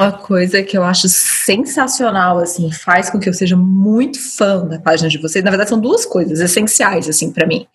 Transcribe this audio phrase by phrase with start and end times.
[0.00, 4.78] Uma coisa que eu acho sensacional, assim, faz com que eu seja muito fã da
[4.78, 5.44] página de vocês.
[5.44, 7.66] Na verdade, são duas coisas essenciais, assim, para mim.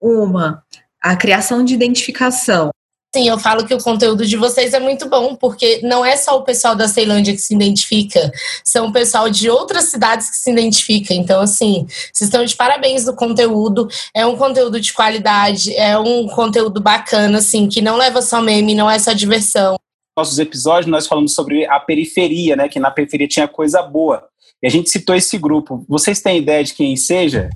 [0.00, 0.64] Uma,
[1.00, 2.70] a criação de identificação.
[3.14, 6.36] Sim, eu falo que o conteúdo de vocês é muito bom, porque não é só
[6.36, 8.32] o pessoal da Ceilândia que se identifica,
[8.64, 11.14] são o pessoal de outras cidades que se identifica.
[11.14, 13.86] Então, assim, vocês estão de parabéns do conteúdo.
[14.12, 18.74] É um conteúdo de qualidade, é um conteúdo bacana, assim, que não leva só meme,
[18.74, 19.76] não é só diversão.
[20.14, 22.68] Nossos episódios, nós falamos sobre a periferia, né?
[22.68, 24.22] Que na periferia tinha coisa boa.
[24.62, 25.86] E a gente citou esse grupo.
[25.88, 27.48] Vocês têm ideia de quem seja?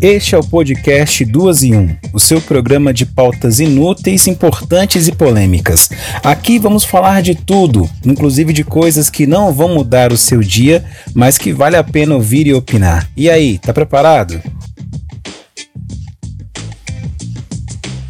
[0.00, 5.12] Este é o podcast Duas em Um, o seu programa de pautas inúteis, importantes e
[5.12, 5.90] polêmicas.
[6.22, 10.84] Aqui vamos falar de tudo, inclusive de coisas que não vão mudar o seu dia,
[11.12, 13.10] mas que vale a pena ouvir e opinar.
[13.16, 14.40] E aí, tá preparado?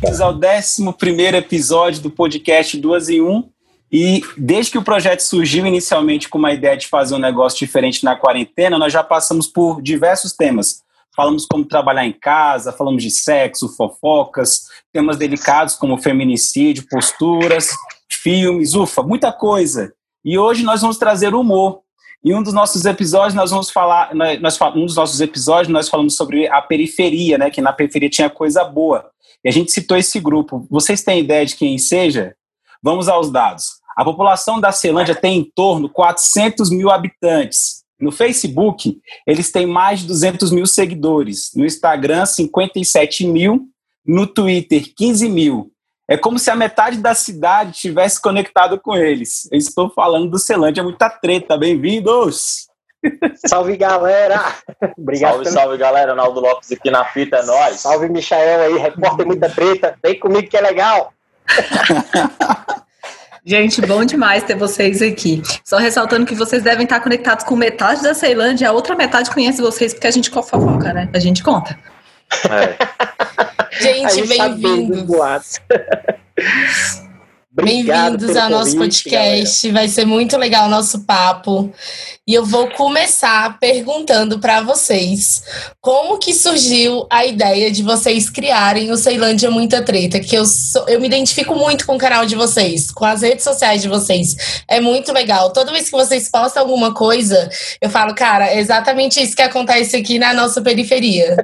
[0.02, 3.48] Bem-vindos ao 11 episódio do podcast Duas em Um.
[3.91, 8.02] E desde que o projeto surgiu inicialmente com uma ideia de fazer um negócio diferente
[8.02, 10.82] na quarentena, nós já passamos por diversos temas
[11.15, 17.68] falamos como trabalhar em casa, falamos de sexo, fofocas, temas delicados como feminicídio, posturas,
[18.10, 19.93] filmes, ufa, muita coisa.
[20.24, 21.82] E hoje nós vamos trazer humor.
[22.24, 26.15] Em um dos nossos episódios nós vamos falar, nós, um dos nossos episódios nós falamos
[26.15, 29.10] sobre a periferia, né, que na periferia tinha coisa boa.
[29.45, 30.65] E a gente citou esse grupo.
[30.70, 32.37] Vocês têm ideia de quem seja?
[32.80, 33.82] Vamos aos dados.
[33.96, 37.82] A população da Celândia tem em torno de 400 mil habitantes.
[38.00, 41.50] No Facebook, eles têm mais de 200 mil seguidores.
[41.56, 43.68] No Instagram, 57 mil.
[44.06, 45.71] No Twitter, 15 mil.
[46.09, 49.49] É como se a metade da cidade tivesse conectado com eles.
[49.53, 51.57] Eu estou falando do Celândia, é muita treta.
[51.57, 52.69] Bem-vindos!
[53.47, 54.41] Salve, galera!
[54.99, 55.35] Obrigado.
[55.35, 56.15] Salve, salve, galera.
[56.15, 57.80] Naldo Lopes aqui na fita, é nóis.
[57.80, 59.97] Salve, Michael aí, repórter Muita Treta.
[60.03, 61.13] Vem comigo que é legal.
[63.45, 65.43] Gente, bom demais ter vocês aqui.
[65.65, 69.61] Só ressaltando que vocês devem estar conectados com metade da Ceilândia, a outra metade conhece
[69.61, 71.11] vocês porque a gente fofoca, né?
[71.12, 71.77] A gente conta.
[72.49, 73.43] É.
[73.81, 75.60] gente, bem-vindos.
[77.55, 79.69] Bem-vindos ao nosso podcast.
[79.69, 79.81] Galera.
[79.81, 81.71] Vai ser muito legal o nosso papo.
[82.27, 85.44] E eu vou começar perguntando para vocês
[85.78, 90.88] como que surgiu a ideia de vocês criarem o Ceilândia Muita Treta, que eu, sou,
[90.88, 94.65] eu me identifico muito com o canal de vocês, com as redes sociais de vocês.
[94.66, 95.53] É muito legal.
[95.53, 97.50] Toda vez que vocês postam alguma coisa,
[97.82, 101.37] eu falo, cara, é exatamente isso que acontece aqui na nossa periferia.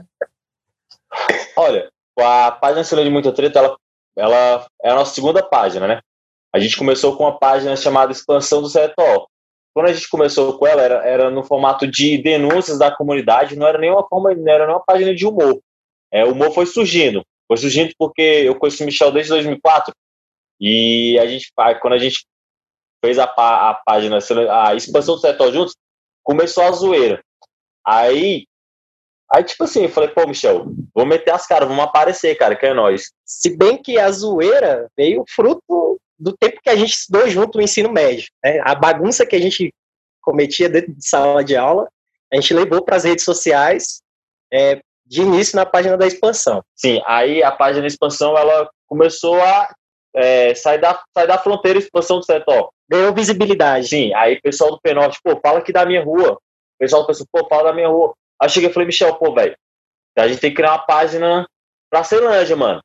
[1.55, 1.91] Olha,
[2.23, 3.77] a página Ceilândia Muita Treta, ela
[4.19, 6.01] ela é a nossa segunda página, né?
[6.53, 9.29] A gente começou com uma página chamada Expansão do Setor.
[9.73, 13.67] Quando a gente começou com ela, era, era no formato de denúncias da comunidade, não
[13.67, 15.61] era nenhuma forma, não era nenhuma página de humor.
[16.11, 17.23] É, o humor foi surgindo.
[17.47, 19.95] Foi surgindo porque eu conheci o Michel desde 2004
[20.61, 22.27] e a gente, quando a gente
[23.05, 24.19] fez a, a página,
[24.51, 25.77] a expansão do setor juntos,
[26.25, 27.23] começou a zoeira.
[27.87, 28.47] Aí
[29.33, 32.65] Aí, tipo assim, eu falei, pô, Michel, vou meter as caras, vamos aparecer, cara, que
[32.65, 33.13] é nós.
[33.25, 37.65] Se bem que a zoeira veio fruto do tempo que a gente estudou junto no
[37.65, 38.29] ensino médio.
[38.43, 38.61] Né?
[38.65, 39.73] A bagunça que a gente
[40.21, 41.89] cometia dentro de sala de aula,
[42.33, 44.03] a gente levou para as redes sociais
[44.53, 46.63] é, de início na página da expansão.
[46.75, 49.73] Sim, aí a página da expansão ela começou a
[50.15, 52.71] é, sair, da, sair da fronteira expansão do setor.
[52.89, 53.89] Ganhou visibilidade.
[53.89, 56.33] Sim, aí o pessoal do Penorte, pô, fala aqui da minha rua.
[56.33, 58.15] O pessoal pensou, pô, fala da minha rua.
[58.41, 59.57] Aí eu cheguei e falei, Michel, pô, velho,
[60.17, 61.47] a gente tem que criar uma página
[61.91, 62.81] pra Ceilândia, mano.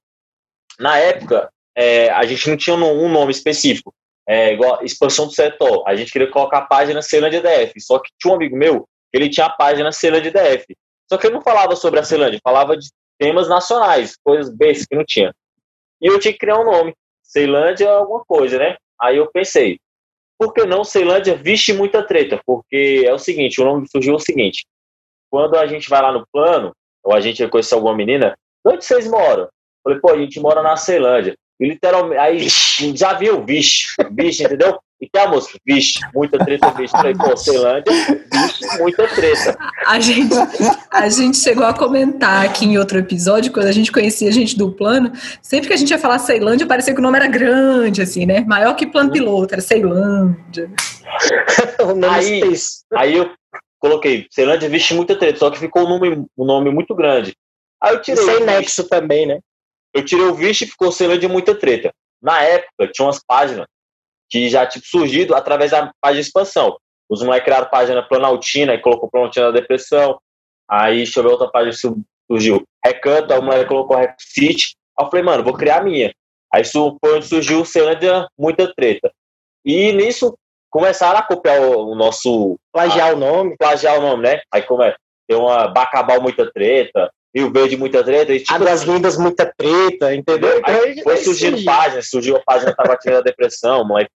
[0.79, 3.93] Na época, é, a gente não tinha um nome específico.
[4.27, 5.83] É, igual expansão do setor.
[5.85, 7.79] A gente queria colocar a página Ceilândia DF.
[7.81, 10.65] Só que tinha um amigo meu, ele tinha a página Ceilândia DF.
[11.11, 12.89] Só que ele não falava sobre a Ceilândia, falava de
[13.19, 15.33] temas nacionais, coisas bestas que não tinha.
[16.01, 16.93] E eu tinha que criar um nome.
[17.21, 18.77] Ceilândia alguma coisa, né?
[19.01, 19.79] Aí eu pensei,
[20.37, 22.39] por que não Ceilândia viste muita treta?
[22.45, 24.65] Porque é o seguinte, o nome surgiu o seguinte,
[25.33, 26.71] quando a gente vai lá no plano,
[27.03, 29.47] ou a gente conhece alguma menina, onde vocês moram?
[29.83, 31.33] Falei, pô, a gente mora na Ceilândia.
[31.59, 32.47] E literalmente, aí
[32.95, 34.77] já viu, vixe, vixe, entendeu?
[35.01, 36.91] E que a música, vixe, muita treta, vixe.
[36.91, 37.91] Falei, pô, Ceilândia,
[38.31, 39.57] vixe, muita treta.
[39.87, 40.35] A gente,
[40.91, 44.55] a gente chegou a comentar aqui em outro episódio, quando a gente conhecia a gente
[44.55, 48.03] do plano, sempre que a gente ia falar Ceilândia, parecia que o nome era grande,
[48.03, 48.41] assim, né?
[48.41, 50.69] Maior que plano piloto, era Ceilândia.
[52.11, 52.53] aí,
[52.93, 53.31] aí eu
[53.83, 57.35] coloquei, Ceilândia viste muita treta, só que ficou um nome, um nome muito grande.
[57.81, 58.23] Aí eu tirei.
[58.23, 59.41] Sem nexo também, né?
[59.93, 61.93] Eu tirei o vixe e ficou Ceilândia muita treta.
[62.21, 63.67] Na época, tinha umas páginas
[64.29, 66.77] que já tipo surgido através da página de expansão.
[67.09, 70.17] Os moleques criaram página Planaltina e colocou Planaltina na depressão.
[70.69, 72.63] Aí, deixa eu ver outra página que surgiu.
[72.83, 74.75] Recanto, aí o moleque colocou Rec City.
[74.97, 76.13] Aí eu falei, mano, vou criar a minha.
[76.53, 79.11] Aí foi onde surgiu Ceilândia Muita Treta.
[79.65, 80.33] E nisso
[80.73, 82.59] começaram a copiar o, o nosso.
[82.73, 83.55] Plagiar a, o nome.
[83.57, 84.41] Plagiar o nome, né?
[84.51, 84.95] Aí como é?
[85.27, 88.33] Tem uma Bacabal muita treta, Rio Verde muita treta.
[88.33, 90.57] E, tipo, Águas assim, Lindas muita treta, entendeu?
[90.57, 91.71] Então, aí, foi surgindo surgiu.
[91.71, 94.09] páginas, surgiu a página Taguatinga da Depressão, moleque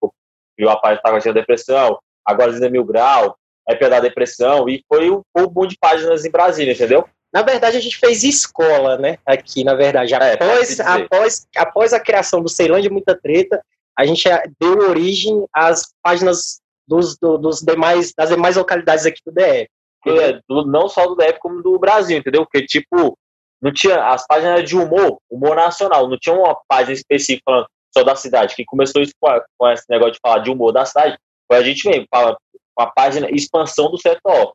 [0.57, 3.37] criou a página Taguatinga da Depressão, agora Linda Mil Grau,
[3.69, 7.05] é da Depressão, e foi o, o boom de páginas em Brasília, entendeu?
[7.33, 9.19] Na verdade, a gente fez escola, né?
[9.27, 10.15] Aqui, na verdade.
[10.15, 13.61] É, após, é, após, após a criação do Ceilândia Muita Treta,
[13.99, 14.29] a gente
[14.61, 19.69] deu origem às páginas dos, do, dos demais, das demais localidades aqui do DF.
[20.07, 22.45] É, do, não só do DF, como do Brasil, entendeu?
[22.45, 23.17] Porque, tipo,
[23.63, 28.05] não tinha as páginas de humor, humor nacional, não tinha uma página específica falando só
[28.05, 28.55] da cidade.
[28.55, 31.17] Quem começou isso com, com esse negócio de falar de humor da cidade
[31.51, 32.37] foi a gente mesmo, fala
[32.75, 34.53] com a página Expansão do Setor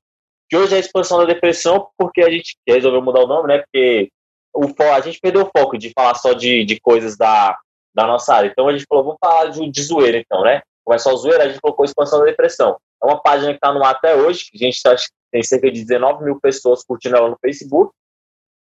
[0.50, 3.60] que hoje é a expansão da depressão, porque a gente resolveu mudar o nome, né?
[3.60, 4.10] Porque
[4.54, 7.56] o, a gente perdeu o foco de falar só de, de coisas da,
[8.00, 8.48] da nossa área.
[8.48, 10.62] Então a gente falou, vamos falar de, de zoeira, então, né?
[10.84, 12.78] Como é só zoeira, a gente colocou expansão da depressão.
[13.02, 14.96] É uma página que está no ar até hoje, que a gente tá,
[15.32, 17.92] tem cerca de 19 mil pessoas curtindo ela no Facebook.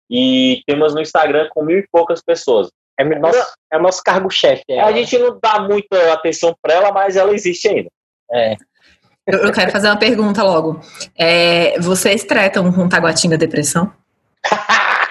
[0.10, 2.70] E temos no Instagram com mil e poucas pessoas.
[2.98, 4.64] É, nosso, é o nosso cargo-chefe.
[4.70, 7.90] É, a gente não dá muita atenção para ela, mas ela existe ainda.
[8.32, 8.56] É.
[9.28, 10.80] Eu, eu quero fazer uma pergunta logo.
[11.18, 13.92] É, vocês tratam com Taguatinga depressão?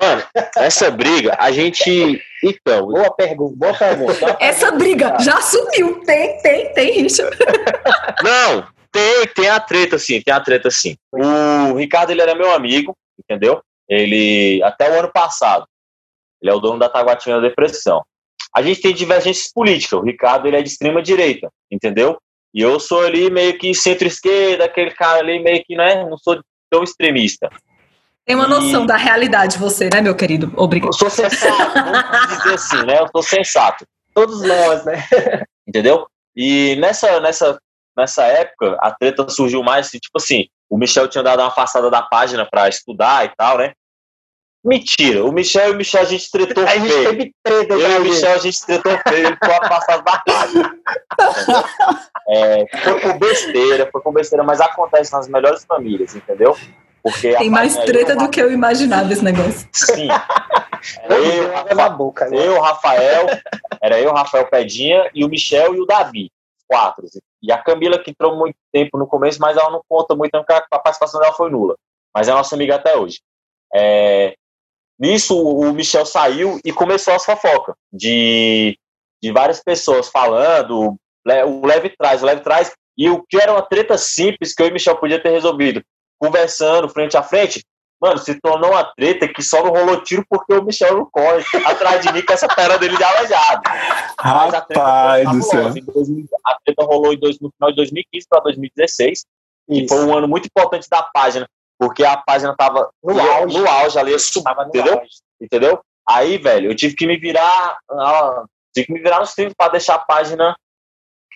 [0.00, 0.22] Mano,
[0.56, 2.22] essa briga, a gente.
[2.42, 2.86] Então.
[2.86, 4.36] Boa pergunta, boa pergunta.
[4.38, 6.00] Essa briga já sumiu.
[6.04, 7.36] Tem, tem, tem, Richard.
[8.22, 10.96] Não, tem, tem a treta, sim, tem a treta, sim.
[11.12, 13.60] O Ricardo, ele era meu amigo, entendeu?
[13.88, 15.66] Ele, até o ano passado,
[16.40, 18.04] ele é o dono da Taguatinga Depressão.
[18.54, 19.98] A gente tem divergências políticas.
[19.98, 22.18] O Ricardo, ele é de extrema direita, entendeu?
[22.54, 26.40] E eu sou ali meio que centro-esquerda, aquele cara ali meio que, né, não sou
[26.70, 27.50] tão extremista.
[28.28, 28.50] Tem uma e...
[28.50, 30.52] noção da realidade você, né, meu querido?
[30.54, 30.90] Obrigado.
[30.90, 33.00] Eu sou sensato, vamos dizer assim, né?
[33.00, 33.86] Eu sou sensato.
[34.12, 35.02] Todos nós, né?
[35.66, 36.06] Entendeu?
[36.36, 37.58] E nessa, nessa,
[37.96, 42.02] nessa época, a treta surgiu mais, tipo assim, o Michel tinha dado uma afastada da
[42.02, 43.72] página para estudar e tal, né?
[44.62, 46.84] Mentira, o Michel e o Michel a gente tretou feio.
[46.84, 50.04] A gente teve treta, Eu e o Michel a gente tretou feio, ele ficou afastado
[50.04, 50.78] da página.
[52.30, 56.54] É, foi por besteira, foi por besteira, mas acontece nas melhores famílias, entendeu?
[57.02, 59.68] Porque Tem mais treta do que eu imaginava esse negócio.
[59.72, 60.08] Sim.
[61.02, 63.26] Era eu, Rafa, boca, eu, Rafael,
[63.80, 66.30] era eu, Rafael Pedinha, e o Michel e o Davi,
[66.66, 67.04] quatro.
[67.42, 70.52] E a Camila, que entrou muito tempo no começo, mas ela não conta muito, porque
[70.52, 71.76] a participação dela foi nula.
[72.14, 73.20] Mas é nossa amiga até hoje.
[73.74, 74.34] É,
[74.98, 78.78] nisso, o Michel saiu e começou as fofocas de,
[79.22, 80.96] de várias pessoas falando,
[81.46, 84.66] o leve traz, o leve traz, e o que era uma treta simples que eu
[84.66, 85.82] e o Michel podia ter resolvido,
[86.18, 87.64] conversando frente a frente,
[88.00, 91.44] mano, se tornou uma treta que só não rolou tiro porque o Michel não corre
[91.64, 93.62] atrás de mim com essa perna dele de aleijado.
[94.18, 95.68] Rapaz do céu.
[96.46, 99.24] A treta rolou em dois, no final de 2015 para 2016,
[99.68, 101.48] e foi um ano muito importante da página,
[101.78, 104.98] porque a página tava no ia, auge, no auge ali, entendeu?
[104.98, 105.16] Auge.
[105.40, 105.80] Entendeu?
[106.08, 107.78] Aí, velho, eu tive que me virar,
[108.74, 110.56] tive que me virar nos 30 para deixar a página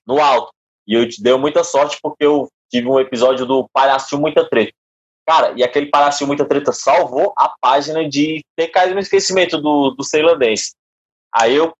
[0.07, 0.51] no alto.
[0.87, 4.73] E eu te deu muita sorte porque eu tive um episódio do Palhacinho Muita Treta.
[5.27, 9.91] Cara, e aquele Palhacinho Muita Treta salvou a página de ter caído no esquecimento do,
[9.91, 10.73] do Ceilandense.
[11.35, 11.73] Aí eu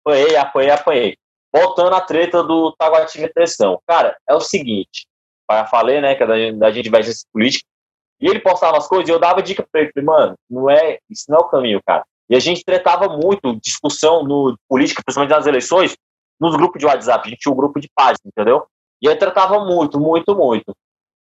[0.00, 1.16] apanhei, apanhei, apanhei.
[1.54, 3.78] Voltando à treta do Taguatinga Pressão.
[3.86, 5.06] Cara, é o seguinte.
[5.50, 7.66] Já falei, né, que é da, gente vai política.
[8.18, 9.92] E ele postava as coisas e eu dava dica pra ele.
[10.02, 12.04] Mano, não é, isso não é o caminho, cara.
[12.30, 15.94] E a gente tretava muito, discussão no política, principalmente nas eleições,
[16.40, 18.66] nos grupos de WhatsApp, a gente tinha um grupo de página, entendeu?
[19.02, 20.72] E aí tratava muito, muito, muito.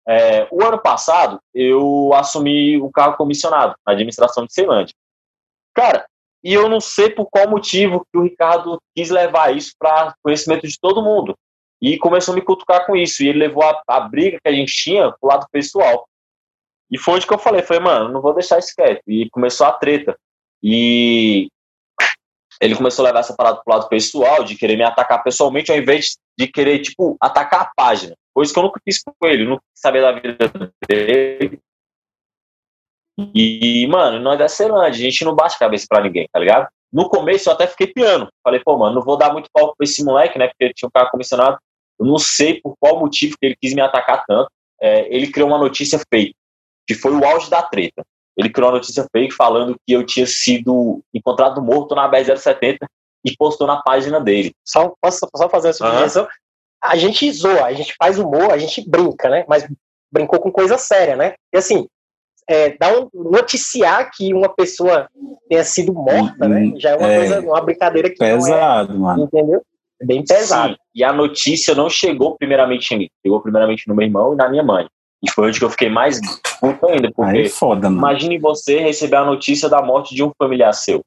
[0.08, 4.96] É, o ano passado, eu assumi o cargo comissionado na administração de Ceilândia.
[5.74, 6.06] Cara,
[6.44, 10.68] e eu não sei por qual motivo que o Ricardo quis levar isso para conhecimento
[10.68, 11.36] de todo mundo.
[11.82, 13.24] E começou a me cutucar com isso.
[13.24, 16.08] E ele levou a, a briga que a gente tinha pro lado pessoal.
[16.92, 19.02] E foi onde que eu falei, foi, mano, não vou deixar isso quieto.
[19.08, 20.16] E começou a treta.
[20.62, 21.48] E
[22.60, 25.78] ele começou a levar essa parada pro lado pessoal, de querer me atacar pessoalmente, ao
[25.78, 26.18] invés de
[26.48, 28.16] querer, tipo, atacar a página.
[28.34, 30.38] Coisa que eu nunca fiz com ele, nunca saber da vida
[30.88, 31.60] dele.
[33.36, 36.68] E, mano, nós é Ceilândia, a gente não bate cabeça pra ninguém, tá ligado?
[36.92, 38.30] No começo eu até fiquei piano.
[38.44, 40.48] Falei, pô, mano, não vou dar muito palco pra esse moleque, né?
[40.48, 41.58] Porque tinha um cara comissionado.
[42.00, 44.50] Eu não sei por qual motivo que ele quis me atacar tanto.
[44.82, 46.36] É, ele criou uma notícia fake,
[46.88, 48.04] que foi o auge da treta
[48.38, 52.78] ele criou uma notícia fake falando que eu tinha sido encontrado morto na BR-070
[53.24, 54.54] e postou na página dele.
[54.66, 56.24] Só, posso só fazer essa submissão?
[56.24, 56.30] Uhum.
[56.84, 59.46] A gente zoa, a gente faz humor, a gente brinca, né?
[59.48, 59.68] Mas
[60.12, 61.34] brincou com coisa séria, né?
[61.54, 61.88] E assim,
[62.50, 65.08] é, dar um, noticiar que uma pessoa
[65.48, 66.74] tenha sido morta, né?
[66.78, 69.24] Já é uma é, coisa, uma brincadeira que pesado, é, mano.
[69.24, 69.62] Entendeu?
[70.02, 70.74] É bem pesado.
[70.74, 74.36] Sim, e a notícia não chegou primeiramente em mim, chegou primeiramente no meu irmão e
[74.36, 74.88] na minha mãe.
[75.24, 76.20] E foi onde que eu fiquei mais
[76.60, 80.74] puto ainda, porque Aí, foda, imagine você receber a notícia da morte de um familiar
[80.74, 81.02] seu.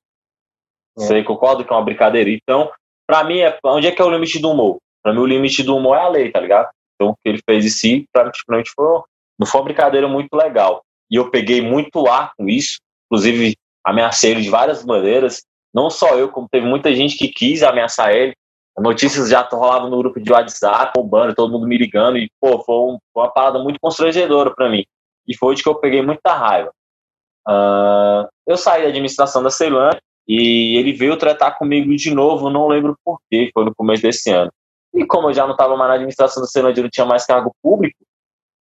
[0.99, 1.01] É.
[1.01, 2.31] Você concorda que é uma brincadeira?
[2.31, 2.71] Então,
[3.07, 4.79] pra mim, é, onde é que é o limite do humor?
[5.03, 6.69] Pra mim, o limite do humor é a lei, tá ligado?
[6.95, 9.03] Então, o que ele fez em si, pra mim, foi,
[9.39, 10.83] não foi uma brincadeira muito legal.
[11.11, 15.43] E eu peguei muito ar com isso, inclusive ameacei ele de várias maneiras.
[15.75, 18.35] Não só eu, como teve muita gente que quis ameaçar ele.
[18.79, 22.75] Notícias já rolavam no grupo de WhatsApp, roubando, todo mundo me ligando, e, pô, foi,
[22.75, 24.85] um, foi uma parada muito constrangedora para mim.
[25.29, 26.73] E foi de que eu peguei muita raiva.
[27.47, 32.67] Uh, eu saí da administração da Ceilândia e ele veio tratar comigo de novo, não
[32.67, 34.53] lembro porquê, foi no começo desse ano.
[34.95, 37.55] E como eu já não estava mais na administração da Ceilândia, não tinha mais cargo
[37.63, 37.99] público,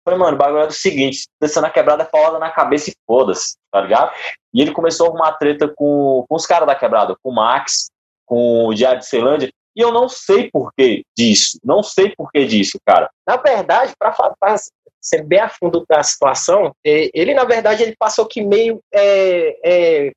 [0.04, 2.94] falei, mano, o bagulho é o seguinte, descendo a quebrada é paulada na cabeça e
[3.06, 4.12] foda-se, tá ligado?
[4.54, 7.90] E ele começou a arrumar treta com, com os caras da quebrada, com o Max,
[8.24, 12.78] com o Diário de Ceilândia, e eu não sei porquê disso, não sei porquê disso,
[12.86, 13.10] cara.
[13.26, 14.14] Na verdade, para
[15.00, 19.58] ser bem a fundo da situação, é, ele, na verdade, ele passou que meio é,
[19.64, 20.12] é,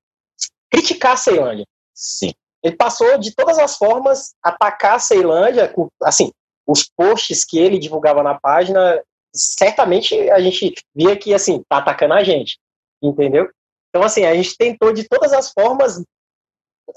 [0.72, 1.66] criticar a Ceilândia.
[1.94, 2.32] Sim.
[2.64, 5.74] Ele passou de todas as formas atacar a Ceilândia,
[6.04, 6.32] assim,
[6.68, 9.02] os posts que ele divulgava na página,
[9.34, 12.60] certamente a gente via que, assim, tá atacando a gente,
[13.02, 13.50] entendeu?
[13.90, 16.04] Então, assim, a gente tentou de todas as formas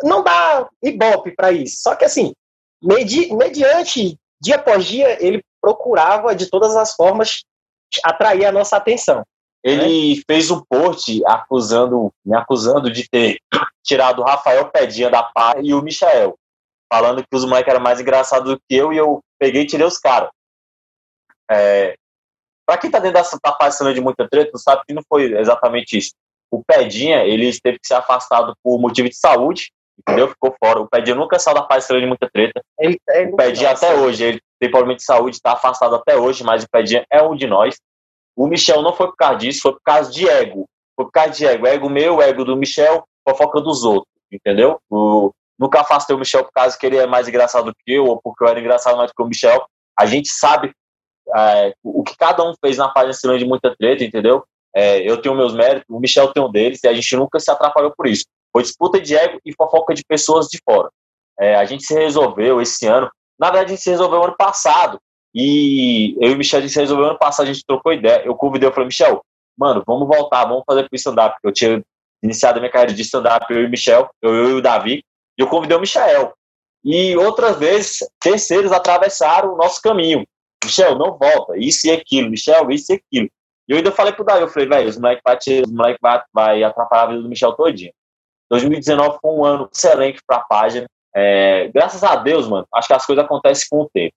[0.03, 1.81] não dar ibope para isso.
[1.81, 2.33] Só que, assim,
[2.83, 7.45] medi mediante, dia após dia, ele procurava de todas as formas
[8.05, 9.23] atrair a nossa atenção.
[9.63, 10.23] Ele né?
[10.27, 13.39] fez um post acusando, me acusando de ter
[13.83, 16.37] tirado o Rafael Pedinha da pá e o Michael,
[16.93, 19.87] falando que os moleques eram mais engraçados do que eu e eu peguei e tirei
[19.87, 20.31] os caras.
[21.51, 21.97] É,
[22.67, 25.99] para quem tá dentro dessa tá passando de muita treta, sabe que não foi exatamente
[25.99, 26.13] isso.
[26.51, 30.29] O Pedinha, ele teve que ser afastado por motivo de saúde, entendeu?
[30.29, 30.81] Ficou fora.
[30.81, 32.63] O Pedinha nunca saiu da palestra de muita treta.
[32.79, 36.45] Ele, ele o Pedinha até hoje, ele tem problema de saúde, está afastado até hoje,
[36.45, 37.77] mas o Pedinha é um de nós.
[38.37, 40.67] O Michel não foi por causa disso, foi por causa de ego.
[40.97, 41.67] Foi por causa de ego.
[41.67, 44.79] Ego meu, ego do Michel, fofoca dos outros, entendeu?
[44.91, 48.07] O, nunca afastei o Michel por causa que ele é mais engraçado do que eu,
[48.07, 49.65] ou porque eu era engraçado mais que o Michel.
[49.99, 50.73] A gente sabe
[51.37, 54.45] é, o que cada um fez na página de muita treta, entendeu?
[54.75, 57.51] É, eu tenho meus méritos, o Michel tem um deles, e a gente nunca se
[57.51, 58.25] atrapalhou por isso.
[58.53, 60.91] Foi disputa de ego e fofoca de pessoas de fora.
[61.39, 63.11] É, a gente se resolveu esse ano.
[63.39, 64.99] Na verdade, a gente se resolveu ano passado.
[65.35, 68.23] E eu e o Michel, a gente resolveu ano passado, a gente trocou ideia.
[68.25, 69.25] Eu convidei, eu falei, Michel,
[69.57, 71.37] mano, vamos voltar, vamos fazer pro stand-up.
[71.43, 71.83] Eu tinha
[72.23, 75.05] iniciado a minha carreira de stand-up, eu e o Michel, eu, eu e o Davi,
[75.39, 76.35] e eu convidei o Michel.
[76.85, 80.27] E outras vezes, terceiros atravessaram o nosso caminho.
[80.65, 83.29] Michel, não volta, isso e aquilo, Michel, isso e aquilo.
[83.69, 86.63] E eu ainda falei pro Davi, eu falei, velho, os moleques vai, moleque vai, vai
[86.63, 87.93] atrapalhar a vida do Michel todinho.
[88.51, 90.87] 2019 foi um ano excelente pra página.
[91.15, 94.15] É, graças a Deus, mano, acho que as coisas acontecem com o tempo.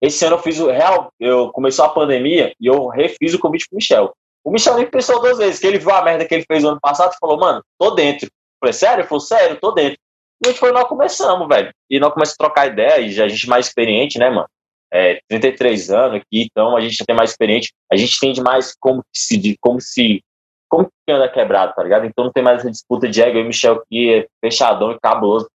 [0.00, 3.66] Esse ano eu fiz o real, eu começou a pandemia e eu refiz o convite
[3.68, 4.14] pro Michel.
[4.42, 6.70] O Michel nem pensou duas vezes, que ele viu a merda que ele fez no
[6.70, 8.26] ano passado e falou, mano, tô dentro.
[8.26, 9.02] Eu falei, sério?
[9.02, 9.98] Ele falou, sério, tô dentro.
[10.42, 11.70] E a gente foi, nós começamos, velho.
[11.90, 14.48] E nós começamos a trocar ideia, e a gente mais experiente, né, mano?
[14.92, 18.74] É, 33 anos aqui, então a gente já tem mais experiente, a gente entende mais
[18.80, 20.20] como se, como se,
[20.68, 22.06] como que anda quebrado, tá ligado?
[22.06, 25.48] Então não tem mais essa disputa de ego, e Michel aqui é fechadão e cabuloso.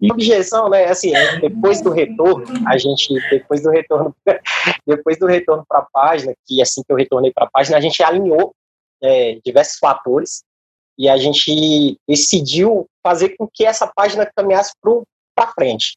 [0.00, 0.84] Objeção, né?
[0.84, 4.14] Assim, depois do retorno, a gente, depois do retorno,
[4.86, 7.80] depois do retorno para a página, que assim que eu retornei para a página, a
[7.80, 8.54] gente alinhou
[9.02, 10.44] é, diversos fatores
[10.96, 14.72] e a gente decidiu fazer com que essa página caminhasse
[15.34, 15.96] para frente,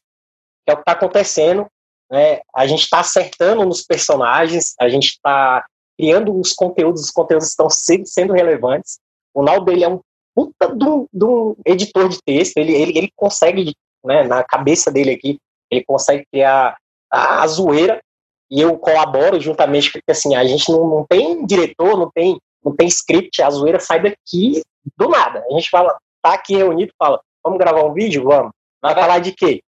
[0.64, 1.66] que é o que está acontecendo.
[2.10, 2.40] Né?
[2.54, 5.64] A gente está acertando nos personagens, a gente está
[5.98, 8.98] criando os conteúdos, os conteúdos estão sendo relevantes.
[9.34, 10.00] O Naldo ele é um
[10.34, 15.38] puta de um editor de texto, ele, ele, ele consegue né, na cabeça dele aqui,
[15.70, 16.76] ele consegue criar
[17.10, 18.00] a, a zoeira
[18.50, 22.74] e eu colaboro juntamente porque assim a gente não, não tem diretor, não tem não
[22.74, 24.62] tem script, a zoeira sai daqui
[24.96, 25.44] do nada.
[25.50, 28.52] A gente fala, tá aqui reunido, fala, vamos gravar um vídeo, vamos.
[28.80, 29.62] Vai falar de quê?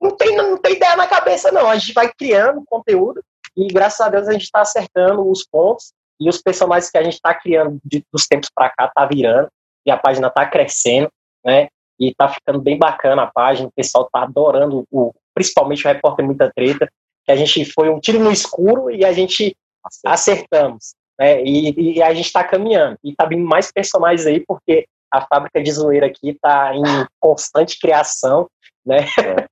[0.00, 1.68] Não tem, não tem ideia na cabeça não.
[1.68, 3.22] A gente vai criando conteúdo
[3.56, 7.02] e graças a Deus a gente está acertando os pontos e os personagens que a
[7.02, 9.48] gente está criando de, dos tempos para cá tá virando
[9.84, 11.10] e a página tá crescendo,
[11.44, 11.68] né?
[11.98, 16.24] E tá ficando bem bacana a página, o pessoal tá adorando, o, principalmente o Repórter
[16.24, 16.90] Muita Treta,
[17.24, 19.56] que a gente foi um tiro no escuro e a gente
[20.04, 21.42] acertamos, né?
[21.42, 22.98] E, e a gente está caminhando.
[23.02, 26.82] E tá vindo mais personagens aí, porque a fábrica de zoeira aqui está em
[27.18, 28.48] constante criação,
[28.84, 28.98] né?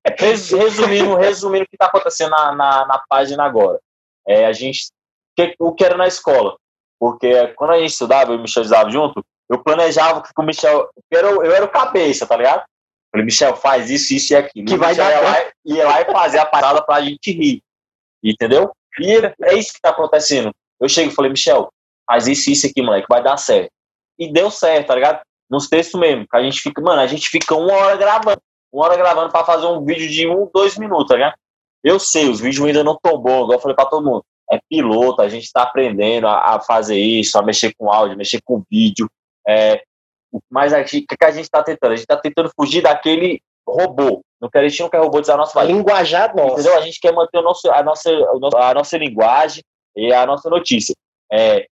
[0.06, 0.14] É.
[0.18, 3.80] Resumindo, resumindo o que está acontecendo na, na, na, página agora.
[4.26, 4.90] É, a gente,
[5.36, 6.56] que, o que era na escola,
[6.98, 10.42] porque quando a gente estudava, eu e o Michel estudava junto, eu planejava que o
[10.42, 10.88] Michel.
[11.10, 12.64] Eu era, eu era o cabeça, tá ligado?
[13.10, 14.66] Falei, Michel, faz isso, isso e aquilo.
[14.66, 17.62] Que vai dar ia lá, ia lá e fazer a parada pra gente rir.
[18.22, 18.72] Entendeu?
[18.98, 20.50] E é isso que tá acontecendo.
[20.80, 21.68] Eu chego e falei, Michel,
[22.06, 23.70] faz isso, isso aqui, moleque, vai dar certo.
[24.18, 25.20] E deu certo, tá ligado?
[25.50, 28.40] Nos textos mesmo, que a gente fica, mano, a gente fica uma hora gravando.
[28.72, 31.34] Uma hora gravando pra fazer um vídeo de um, dois minutos, tá ligado?
[31.84, 34.24] Eu sei, os vídeos ainda não tão bons, igual eu falei pra todo mundo.
[34.50, 38.40] É piloto, a gente tá aprendendo a, a fazer isso, a mexer com áudio, mexer
[38.44, 39.08] com vídeo.
[39.46, 39.82] É,
[40.50, 41.92] mas o que, que a gente tá tentando?
[41.92, 44.22] A gente tá tentando fugir daquele robô.
[44.40, 46.54] Não quer, a gente não quer robotizar a nossa a linguajar nossa.
[46.54, 46.76] Entendeu?
[46.76, 49.62] A gente quer manter o nosso, a, nossa, a nossa linguagem
[49.96, 50.94] e a nossa notícia.
[51.32, 51.66] É,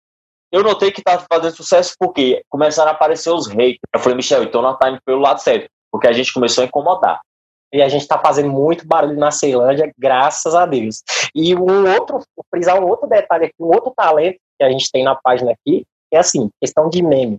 [0.51, 3.79] eu notei que tá fazendo sucesso porque começaram a aparecer os haters.
[3.95, 5.69] Eu falei, Michel, então nós tá indo pelo lado certo.
[5.91, 7.21] Porque a gente começou a incomodar.
[7.73, 11.03] E a gente está fazendo muito barulho na Ceilândia, graças a Deus.
[11.35, 15.03] E um outro, frisar um outro detalhe aqui, um outro talento que a gente tem
[15.03, 17.39] na página aqui, é assim, questão de meme.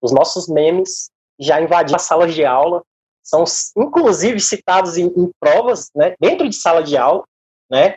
[0.00, 2.82] Os nossos memes já invadiram as salas de aula,
[3.22, 3.44] são
[3.76, 7.24] inclusive citados em, em provas, né, dentro de sala de aula,
[7.70, 7.96] né,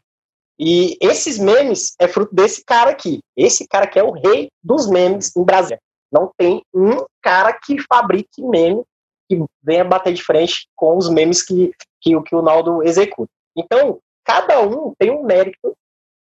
[0.64, 3.20] e esses memes é fruto desse cara aqui.
[3.36, 5.80] Esse cara que é o rei dos memes em Brasília.
[6.12, 8.84] Não tem um cara que fabrique meme
[9.28, 13.32] que venha bater de frente com os memes que, que, que o Naldo executa.
[13.58, 15.76] Então, cada um tem um mérito,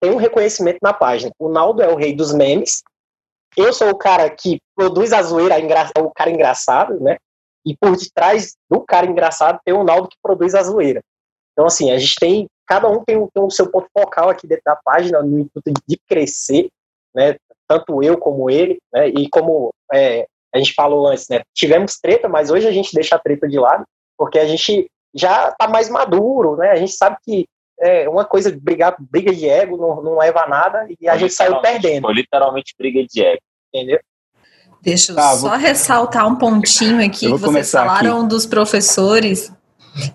[0.01, 1.33] tem um reconhecimento na página.
[1.37, 2.85] O Naldo é o rei dos memes,
[3.57, 5.57] eu sou o cara que produz a zoeira,
[5.99, 7.17] o cara engraçado, né?
[7.65, 11.03] E por detrás do cara engraçado tem o Naldo que produz a zoeira.
[11.53, 14.77] Então, assim, a gente tem, cada um tem, o seu ponto focal aqui dentro da
[14.77, 16.71] página, no intuito de crescer,
[17.15, 17.37] né?
[17.69, 19.09] Tanto eu como ele, né?
[19.09, 21.43] E como é, a gente falou antes, né?
[21.55, 23.85] Tivemos treta, mas hoje a gente deixa a treta de lado,
[24.17, 26.71] porque a gente já tá mais maduro, né?
[26.71, 27.47] A gente sabe que
[27.81, 31.33] é uma coisa, brigar, briga de ego não, não leva a nada e a gente
[31.33, 32.03] saiu perdendo.
[32.03, 33.43] Foi literalmente briga de ego.
[33.73, 33.99] Entendeu?
[34.83, 35.59] Deixa eu tá, só vou...
[35.59, 38.29] ressaltar um pontinho aqui que vocês falaram aqui.
[38.29, 39.53] dos professores.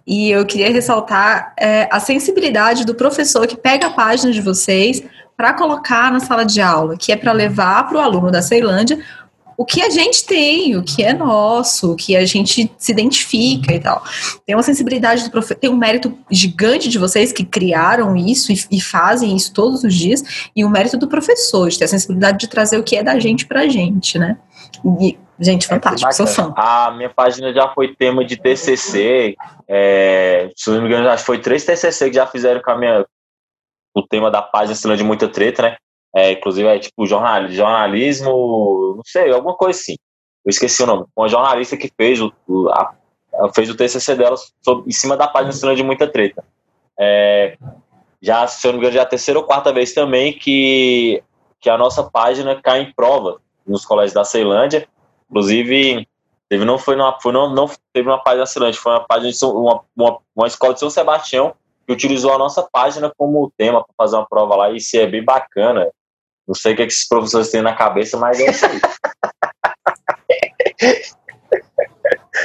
[0.08, 5.04] E eu queria ressaltar é, a sensibilidade do professor que pega a página de vocês
[5.36, 9.04] para colocar na sala de aula, que é para levar para o aluno da Ceilândia
[9.58, 13.74] o que a gente tem, o que é nosso, o que a gente se identifica
[13.74, 14.04] e tal.
[14.46, 18.60] Tem uma sensibilidade do professor, tem um mérito gigante de vocês que criaram isso e,
[18.72, 22.38] e, fazem isso todos os dias, e o mérito do professor, de ter a sensibilidade
[22.38, 24.38] de trazer o que é da gente pra gente, né?
[25.00, 26.54] E, gente, é fantástico, é sou fã.
[26.58, 29.36] A minha página já foi tema de TCC,
[29.68, 32.78] é, se não me engano, acho que foi três TCC que já fizeram com a
[32.78, 33.06] minha,
[33.96, 35.78] o tema da página Cena de Muita Treta, né?
[36.16, 39.96] É, inclusive é tipo jornal, jornalismo, não sei, alguma coisa assim.
[40.46, 41.06] Eu esqueci o nome.
[41.16, 42.32] Uma jornalista que fez o,
[42.70, 42.96] a,
[43.54, 46.44] fez o TCC dela sobre, em cima da página de Muita Treta.
[46.98, 47.58] É,
[48.22, 51.22] já, se eu não me engano, já é a terceira ou quarta vez também que,
[51.60, 54.88] que a nossa página cai em prova nos colégios da Ceilândia.
[55.30, 56.08] Inclusive,
[56.48, 59.32] teve, não foi numa, foi não, não teve uma página da Ceilândia, foi uma página
[59.32, 61.54] de uma, uma, uma escola de São Sebastião
[61.86, 65.06] que utilizou a nossa página como tema para fazer uma prova lá, e isso é
[65.06, 65.88] bem bacana.
[66.48, 68.80] Não sei o que, é que esses professores têm na cabeça, mas é isso aí.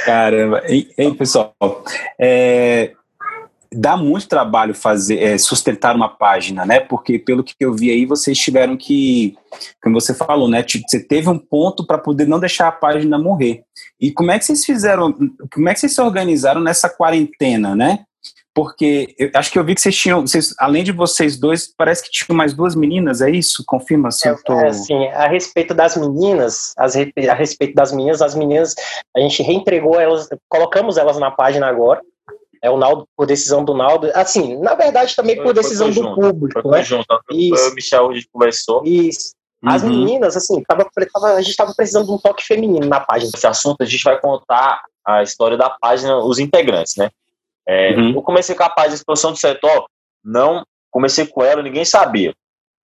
[0.05, 0.63] Caramba.
[0.65, 1.55] Ei, pessoal,
[2.19, 2.93] é,
[3.71, 6.79] dá muito trabalho fazer é, sustentar uma página, né?
[6.79, 9.35] Porque pelo que eu vi aí, vocês tiveram que,
[9.81, 10.65] como você falou, né?
[10.67, 13.63] Você teve um ponto para poder não deixar a página morrer.
[14.01, 15.13] E como é que vocês fizeram?
[15.53, 18.05] Como é que vocês se organizaram nessa quarentena, né?
[18.53, 22.03] porque eu, acho que eu vi que vocês tinham, vocês, além de vocês dois, parece
[22.03, 23.63] que tinham mais duas meninas, é isso?
[23.65, 24.53] Confirma se é, eu tô...
[24.59, 28.75] É, sim, a respeito das meninas, as, a respeito das meninas, as meninas,
[29.15, 32.01] a gente reentregou elas, colocamos elas na página agora,
[32.61, 36.61] é o Naldo, por decisão do Naldo, assim, na verdade também por decisão do público,
[36.61, 36.83] foi né?
[36.83, 37.07] Junto.
[37.31, 37.69] Isso.
[37.69, 38.83] O Michel, a gente conversou.
[38.85, 39.31] Isso.
[39.65, 39.89] As uhum.
[39.89, 43.31] meninas, assim, tava, tava, a gente estava precisando de um toque feminino na página.
[43.33, 47.09] Esse assunto a gente vai contar a história da página, os integrantes, né?
[47.67, 48.15] É, uhum.
[48.15, 49.85] Eu comecei com a página de expansão do setor,
[50.23, 52.33] não comecei com ela, ninguém sabia.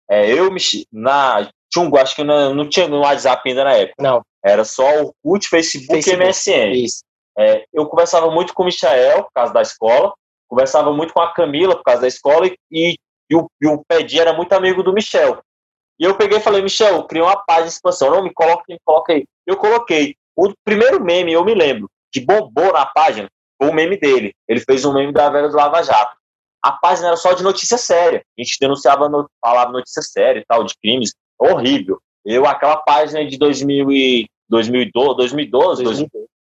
[0.08, 0.60] É, eu me
[0.92, 4.02] na Tchungo, acho que não, não, tinha no WhatsApp ainda na época.
[4.02, 4.22] Não.
[4.44, 6.84] Era só o CUT, Facebook, Facebook e MSN.
[6.84, 7.02] Isso.
[7.36, 10.12] É, eu conversava muito com o Michael, por causa da escola,
[10.48, 12.96] conversava muito com a Camila, por causa da escola, e,
[13.28, 15.40] e, o, e o Pedi era muito amigo do Michel.
[15.98, 18.78] E eu peguei e falei, Michel, criei uma página de expansão, não me coloque, me
[18.84, 19.24] coloque aí.
[19.46, 20.14] Eu coloquei.
[20.36, 23.28] O primeiro meme, eu me lembro, que bombou na página,
[23.60, 24.34] o meme dele.
[24.46, 26.16] Ele fez um meme da velha do Lava Jato.
[26.62, 28.22] A página era só de notícia séria.
[28.38, 31.14] A gente denunciava, no, falava notícia séria e tal, de crimes.
[31.38, 31.98] Horrível.
[32.24, 35.84] Eu, aquela página de 2000 e 2012, 2012,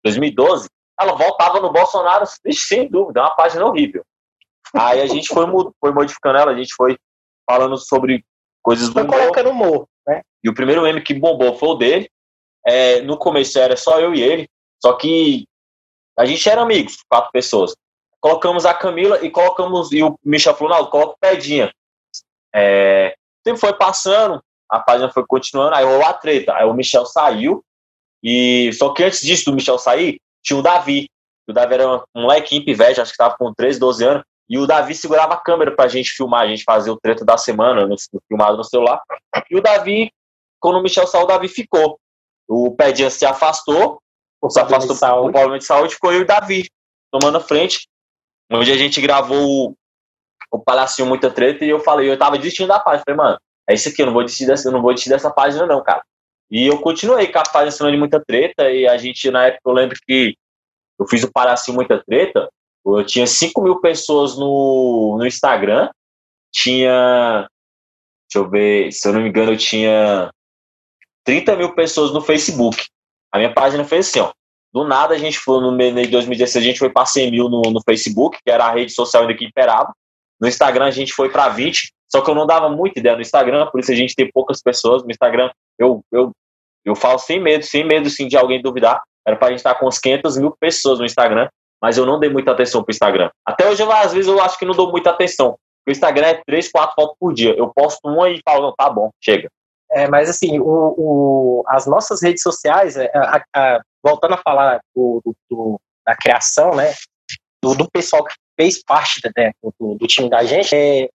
[0.03, 4.03] 2012, ela voltava no Bolsonaro, sem dúvida, é uma página horrível.
[4.75, 5.45] Aí a gente foi,
[5.79, 6.97] foi modificando ela, a gente foi
[7.49, 8.23] falando sobre
[8.63, 9.19] coisas do humor.
[9.19, 10.21] colocando humor, né?
[10.43, 12.09] E o primeiro meme que bombou foi o dele.
[12.65, 14.47] É, no começo era só eu e ele,
[14.81, 15.45] só que
[16.17, 17.75] A gente era amigos, quatro pessoas.
[18.21, 21.73] Colocamos a Camila e colocamos, e o Michel falou, não, coloca o Pedinha.
[22.55, 26.53] É, o tempo foi passando, a página foi continuando, aí rolou a treta.
[26.55, 27.63] Aí o Michel saiu,
[28.23, 31.09] e só que antes disso, do Michel sair, tinha o Davi.
[31.49, 34.67] O Davi era um molequinho pivete, acho que estava com 13, 12 anos, e o
[34.67, 37.95] Davi segurava a câmera pra gente filmar, a gente fazia o treta da semana, no,
[38.27, 39.01] filmado no celular.
[39.49, 40.11] E o Davi,
[40.59, 41.99] quando o Michel saiu, o Davi ficou.
[42.47, 44.01] O Pedinha se afastou,
[44.49, 46.67] se afastou por problema de saúde, ficou eu e o Davi
[47.11, 47.87] tomando frente.
[48.51, 49.77] Onde a gente gravou o,
[50.51, 53.03] o Palacinho Muita Treta e eu falei, eu tava desistindo da página.
[53.05, 55.31] Falei, mano, é isso aqui, eu não vou desistir dessa, eu não vou desistir dessa
[55.31, 56.03] página, não, cara.
[56.51, 59.73] E eu continuei com a página de muita treta, e a gente, na época, eu
[59.73, 60.35] lembro que
[60.99, 62.49] eu fiz o Palacinho Muita Treta,
[62.85, 65.89] eu tinha 5 mil pessoas no, no Instagram,
[66.51, 67.47] tinha,
[68.29, 70.31] deixa eu ver, se eu não me engano, eu tinha
[71.23, 72.85] 30 mil pessoas no Facebook.
[73.31, 74.31] A minha página foi assim, ó.
[74.73, 77.47] Do nada a gente foi no mês de 2016, a gente foi para 100 mil
[77.47, 79.93] no, no, Facebook, que era a rede social ainda que imperava.
[80.41, 83.21] No Instagram a gente foi para 20, só que eu não dava muita ideia no
[83.21, 85.03] Instagram, por isso a gente tem poucas pessoas.
[85.03, 86.31] No Instagram eu, eu,
[86.83, 89.01] eu falo sem medo, sem medo sim de alguém duvidar.
[89.25, 91.47] Era para a gente estar com uns 500 mil pessoas no Instagram,
[91.83, 93.29] mas eu não dei muita atenção pro Instagram.
[93.45, 95.57] Até hoje, às vezes, eu acho que não dou muita atenção.
[95.85, 97.53] O Instagram é 3, 4 fotos por dia.
[97.57, 99.49] Eu posto uma e falo, não, tá bom, chega.
[99.91, 104.79] É, mas assim, o, o, as nossas redes sociais, é, a, a, voltando a falar
[104.95, 106.93] do, do, da criação, né,
[107.61, 111.09] do, do, pessoal que fez parte né, do, do, time da gente, é,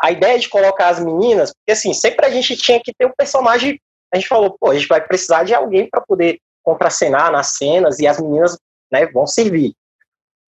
[0.00, 3.12] a ideia de colocar as meninas, porque assim, sempre a gente tinha que ter um
[3.14, 3.78] personagem,
[4.12, 7.98] a gente falou, pô, a gente vai precisar de alguém para poder contracenar nas cenas
[7.98, 8.56] e as meninas
[8.90, 9.74] né, vão servir.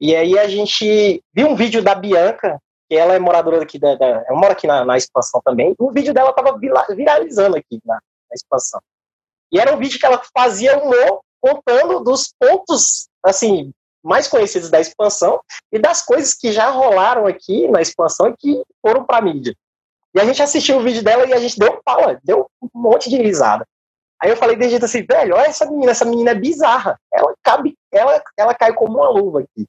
[0.00, 2.58] E aí a gente viu um vídeo da Bianca,
[2.88, 5.74] que ela é moradora aqui da, da ela mora aqui na, na expansão também.
[5.78, 6.58] O vídeo dela estava
[6.90, 8.80] viralizando aqui na, na, expansão.
[9.52, 14.80] E era um vídeo que ela fazia humor contando dos pontos assim mais conhecidos da
[14.80, 19.54] expansão e das coisas que já rolaram aqui na expansão e que foram para mídia.
[20.14, 23.10] E a gente assistiu o vídeo dela e a gente deu pala, deu um monte
[23.10, 23.66] de risada.
[24.20, 26.98] Aí eu falei de jeito assim, velho, olha essa menina, essa menina é bizarra.
[27.12, 29.66] Ela cabe, ela, ela cai como uma luva aqui.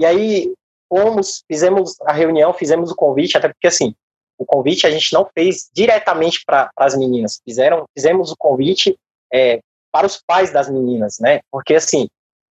[0.00, 0.54] E aí
[0.88, 3.94] fomos, fizemos a reunião, fizemos o convite, até porque assim,
[4.38, 8.98] o convite a gente não fez diretamente para as meninas, fizeram, fizemos o convite
[9.30, 9.60] é,
[9.92, 11.40] para os pais das meninas, né?
[11.52, 12.08] Porque assim,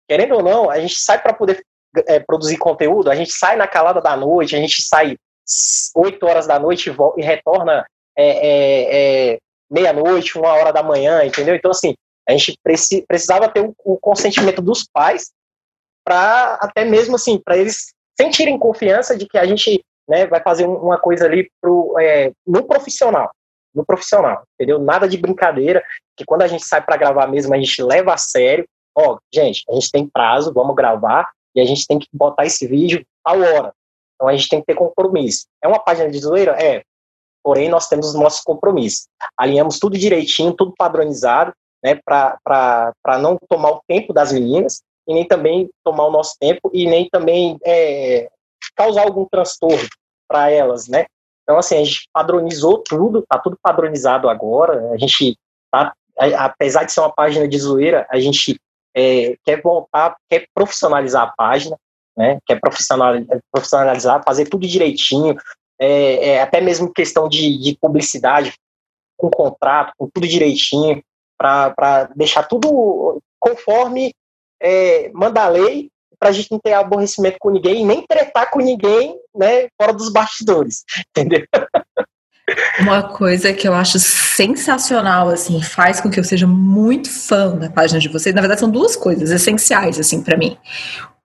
[0.09, 1.65] querendo ou não, a gente sai para poder
[2.09, 5.17] é, produzir conteúdo, a gente sai na calada da noite, a gente sai
[5.95, 7.87] 8 horas da noite e, retorna
[8.19, 9.39] é, é, é,
[9.71, 11.55] meia-noite, uma hora da manhã, entendeu?
[11.55, 11.95] Então, assim,
[12.29, 15.31] a gente preci, precisava ter o consentimento dos pais
[16.07, 20.65] para até mesmo assim, para eles sentirem confiança de que a gente né, vai fazer
[20.65, 23.31] uma coisa ali pro, é, no profissional.
[23.75, 24.79] No profissional, entendeu?
[24.79, 25.85] Nada de brincadeira,
[26.17, 28.65] que quando a gente sai para gravar mesmo, a gente leva a sério.
[28.97, 32.67] Ó, gente, a gente tem prazo, vamos gravar, e a gente tem que botar esse
[32.67, 33.75] vídeo tal hora.
[34.15, 35.47] Então a gente tem que ter compromisso.
[35.63, 36.53] É uma página de zoeira?
[36.53, 36.83] É.
[37.43, 39.09] Porém, nós temos os nossos compromissos.
[39.37, 41.53] Alinhamos tudo direitinho, tudo padronizado,
[41.85, 46.71] né, para não tomar o tempo das meninas e nem também tomar o nosso tempo
[46.73, 48.29] e nem também é,
[48.75, 49.89] causar algum transtorno
[50.29, 51.07] para elas, né?
[51.43, 55.39] Então, assim, a gente padronizou tudo, tá tudo padronizado agora, a gente
[55.71, 55.95] tá,
[56.37, 58.61] apesar de ser uma página de zoeira, a gente
[58.95, 61.77] é, quer voltar, quer profissionalizar a página,
[62.17, 62.39] né?
[62.45, 65.37] Quer profissionalizar, fazer tudo direitinho,
[65.79, 68.55] é, é, até mesmo questão de, de publicidade,
[69.17, 71.03] com contrato, com tudo direitinho,
[71.39, 74.13] para deixar tudo conforme
[74.63, 78.59] é, manda a lei para a gente não ter aborrecimento com ninguém nem tretar com
[78.59, 81.47] ninguém, né, fora dos bastidores, entendeu?
[82.79, 87.69] Uma coisa que eu acho sensacional, assim, faz com que eu seja muito fã da
[87.69, 88.35] página de vocês.
[88.35, 90.57] Na verdade, são duas coisas essenciais, assim, para mim.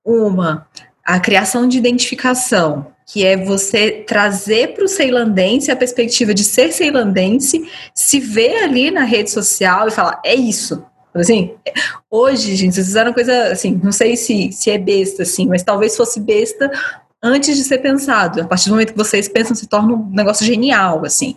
[0.04, 0.68] Uma,
[1.06, 6.72] a criação de identificação, que é você trazer para o ceilandense a perspectiva de ser
[6.72, 11.54] ceilandense, se ver ali na rede social e falar: é isso, Assim,
[12.10, 15.98] hoje, gente, vocês fizeram coisa assim, não sei se, se é besta, assim, mas talvez
[15.98, 16.72] fosse besta
[17.22, 18.42] antes de ser pensado.
[18.42, 21.36] A partir do momento que vocês pensam, se torna um negócio genial, assim.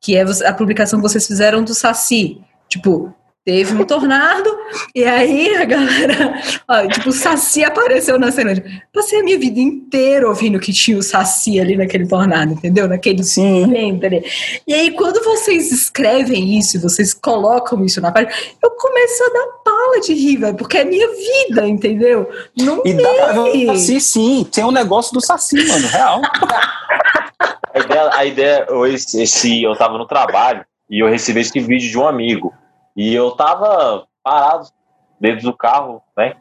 [0.00, 2.40] Que é a publicação que vocês fizeram do Saci.
[2.68, 4.50] Tipo, teve um tornado,
[4.94, 8.52] e aí a galera, ó, tipo, o Saci apareceu na cena.
[8.92, 12.86] Passei a minha vida inteira ouvindo que tinha o Saci ali naquele tornado, entendeu?
[12.86, 13.64] Naquele Sim.
[14.04, 14.24] ali.
[14.66, 19.46] E aí, quando vocês escrevem isso, vocês colocam isso na página, eu começo a dar
[19.64, 22.28] pala de rir, velho, porque é minha vida, entendeu?
[22.56, 26.20] Não e dá pra ver o Saci, sim, tem um negócio do Saci, mano, real.
[27.72, 31.90] a ideia, a ideia esse, esse, eu tava no trabalho e eu recebi esse vídeo
[31.90, 32.52] de um amigo.
[33.00, 34.68] E eu tava parado
[35.18, 36.36] dentro do carro, né?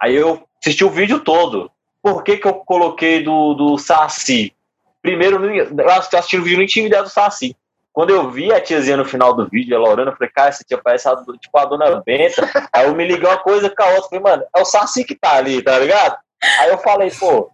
[0.00, 1.72] Aí eu assisti o vídeo todo.
[2.00, 4.54] Por que, que eu coloquei do, do Saci?
[5.02, 7.56] Primeiro, eu assisti o vídeo, não tinha ideia do Saci.
[7.92, 10.62] Quando eu vi a tiazinha no final do vídeo, ela orando, eu falei, cara, essa
[10.62, 12.48] tia parece a, tipo a dona Benta.
[12.72, 15.16] Aí eu me liguei uma coisa com a outra, falei, mano, é o Saci que
[15.16, 16.16] tá ali, tá ligado?
[16.60, 17.50] Aí eu falei, pô,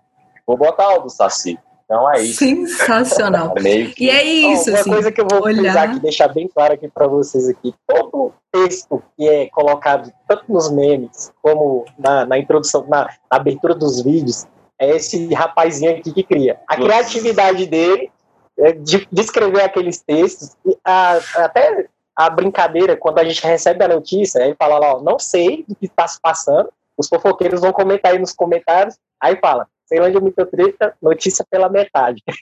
[0.46, 1.58] vou botar o do Saci.
[1.94, 2.38] Então é isso.
[2.38, 3.54] Sensacional.
[3.56, 4.04] É que...
[4.04, 4.68] E é isso.
[4.70, 5.90] Uma assim, coisa que eu vou olhar...
[5.90, 7.72] aqui, deixar bem claro aqui para vocês aqui.
[7.86, 13.76] Todo texto que é colocado tanto nos memes como na, na introdução, na, na, abertura
[13.76, 14.44] dos vídeos,
[14.76, 16.58] é esse rapazinho aqui que cria.
[16.68, 18.10] A criatividade dele
[18.58, 23.88] é de, de escrever aqueles textos, a, até a brincadeira, quando a gente recebe a
[23.88, 27.72] notícia, ele fala lá, ó, não sei do que está se passando, os fofoqueiros vão
[27.72, 32.22] comentar aí nos comentários, aí fala, Ceilândia é muito treta, notícia pela metade.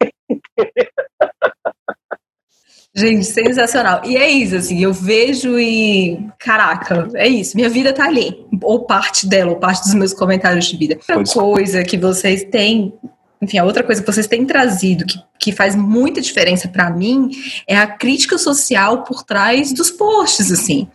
[2.94, 4.02] Gente, sensacional.
[4.04, 6.28] E é isso, assim, eu vejo e.
[6.38, 7.56] Caraca, é isso.
[7.56, 8.46] Minha vida tá ali.
[8.62, 10.98] Ou parte dela, ou parte dos meus comentários de vida.
[11.08, 12.92] Outra coisa que vocês têm.
[13.40, 17.30] Enfim, a outra coisa que vocês têm trazido que, que faz muita diferença para mim
[17.66, 20.86] é a crítica social por trás dos posts, assim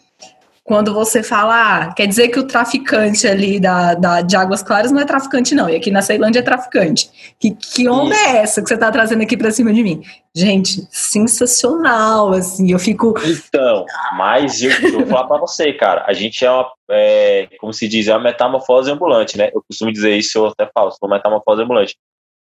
[0.67, 4.91] quando você fala, ah, quer dizer que o traficante ali da, da, de Águas Claras
[4.91, 7.09] não é traficante, não, e aqui na Ceilândia é traficante.
[7.39, 8.25] Que, que onda Isso.
[8.25, 10.03] é essa que você está trazendo aqui para cima de mim?
[10.35, 13.13] Gente, sensacional, assim, eu fico.
[13.25, 13.85] Então,
[14.17, 17.87] mas eu, eu vou falar para você, cara, a gente é uma, é, como se
[17.87, 19.49] diz, é uma metamorfose ambulante, né?
[19.53, 21.95] Eu costumo dizer isso, eu até falo, sou uma metamorfose ambulante.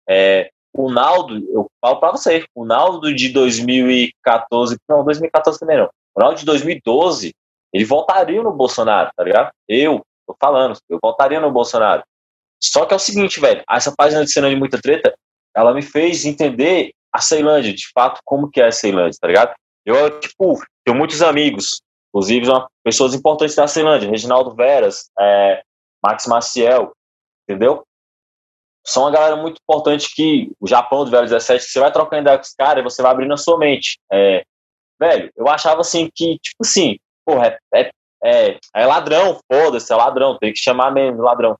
[0.09, 5.89] É, o Naldo, eu falo para você, o Naldo de 2014, não, 2014 também não,
[6.13, 7.33] o Naldo de 2012
[7.77, 9.51] ele voltaria no Bolsonaro, tá ligado?
[9.69, 12.01] Eu, tô falando, eu voltaria no Bolsonaro.
[12.59, 15.13] Só que é o seguinte, velho, essa página de Ceilândia Muita Treta,
[15.55, 19.53] ela me fez entender a Ceilândia, de fato, como que é a Ceilândia, tá ligado?
[19.85, 25.61] Eu, tipo, tenho muitos amigos, inclusive uma, pessoas importantes da Ceilândia, Reginaldo Veras, é,
[26.03, 26.93] Max Maciel,
[27.47, 27.83] entendeu?
[28.83, 32.23] São uma galera muito importante que o Japão do Velho 17, que você vai trocando
[32.23, 33.99] ideia com os caras e você vai abrindo a sua mente.
[34.11, 34.43] É,
[34.99, 37.91] velho, eu achava assim que, tipo assim, porra, é, é,
[38.23, 41.57] é, é ladrão, foda-se, é ladrão, tem que chamar mesmo ladrão.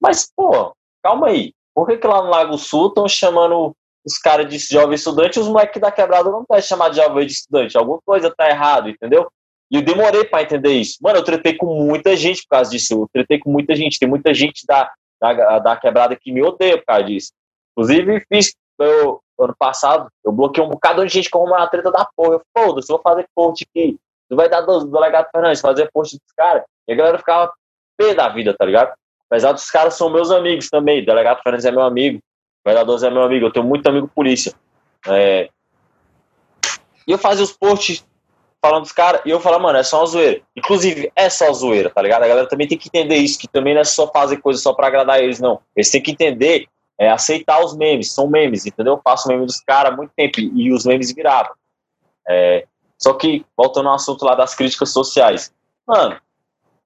[0.00, 1.52] Mas, pô, calma aí.
[1.74, 5.42] Por que, que lá no Lago Sul estão chamando os caras de jovem estudante e
[5.42, 7.76] os moleques da quebrada não podem chamar de jovem estudante?
[7.76, 9.30] Alguma coisa tá errado, entendeu?
[9.70, 10.96] E eu demorei para entender isso.
[11.02, 12.94] Mano, eu tretei com muita gente por causa disso.
[12.94, 13.98] Eu tretei com muita gente.
[13.98, 17.32] Tem muita gente da, da, da quebrada que me odeia por causa disso.
[17.72, 18.54] Inclusive, fiz.
[18.78, 22.34] Eu, ano passado, eu bloqueei um bocado de gente com uma treta da porra.
[22.34, 26.16] Eu, foda-se, vou fazer post aqui Tu vai dar do, do delegado Fernandes, fazer post
[26.16, 26.62] dos caras.
[26.88, 27.52] E a galera ficava
[27.96, 28.92] pé da vida, tá ligado?
[29.30, 31.02] Apesar dos caras são meus amigos também.
[31.02, 32.18] O delegado Fernandes é meu amigo.
[32.18, 33.46] O vereador é meu amigo.
[33.46, 34.52] Eu tenho muito amigo polícia.
[35.08, 35.48] É...
[37.06, 38.04] E eu fazia os posts
[38.60, 40.40] falando dos caras, e eu falava, mano, é só uma zoeira.
[40.56, 42.24] Inclusive, é só zoeira, tá ligado?
[42.24, 44.72] A galera também tem que entender isso, que também não é só fazer coisa só
[44.72, 45.60] pra agradar eles, não.
[45.76, 46.66] Eles têm que entender,
[46.98, 48.94] é, aceitar os memes, são memes, entendeu?
[48.94, 51.52] Eu faço meme dos caras há muito tempo, e os memes viravam.
[52.28, 52.66] É,
[52.98, 55.52] só que, voltando ao assunto lá das críticas sociais,
[55.86, 56.16] mano,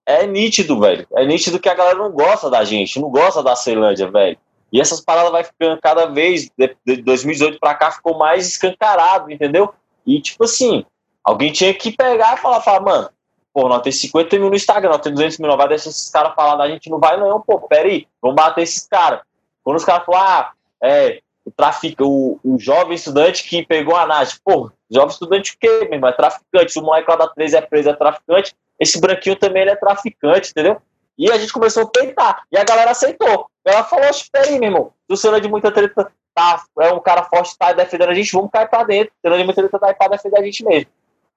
[0.07, 1.07] é nítido, velho.
[1.15, 4.37] É nítido que a galera não gosta da gente, não gosta da Ceilândia, velho.
[4.73, 6.51] E essas paradas vai ficando cada vez,
[6.87, 9.73] de 2018 pra cá, ficou mais escancarado, entendeu?
[10.07, 10.85] E, tipo assim,
[11.25, 13.11] alguém tinha que pegar e falar, falar mano,
[13.53, 16.09] pô, nós temos 50 mil no Instagram, nós temos 200 mil, não vai deixar esses
[16.09, 19.21] caras falar da gente, não vai não, pô, peraí, vamos bater esses caras.
[19.63, 24.07] Quando os caras falam, ah, é, o trafica, o, o jovem estudante que pegou a
[24.07, 26.11] NAD, pô, Jovem estudante o quê, meu irmão?
[26.11, 26.79] É traficante.
[26.79, 28.55] O moleque lá da 3 é preso, é traficante.
[28.79, 30.83] Esse branquinho também ele é traficante, entendeu?
[31.17, 32.43] E a gente começou a peitar.
[32.51, 33.47] E a galera aceitou.
[33.65, 34.93] Ela falou, espera aí, meu irmão.
[35.07, 38.33] Se o senhor de muita treta tá, é um cara forte, tá defendendo a gente,
[38.33, 39.13] vamos cair pra dentro.
[39.13, 40.91] O senhor de muita treta tá aí pra defender a gente mesmo.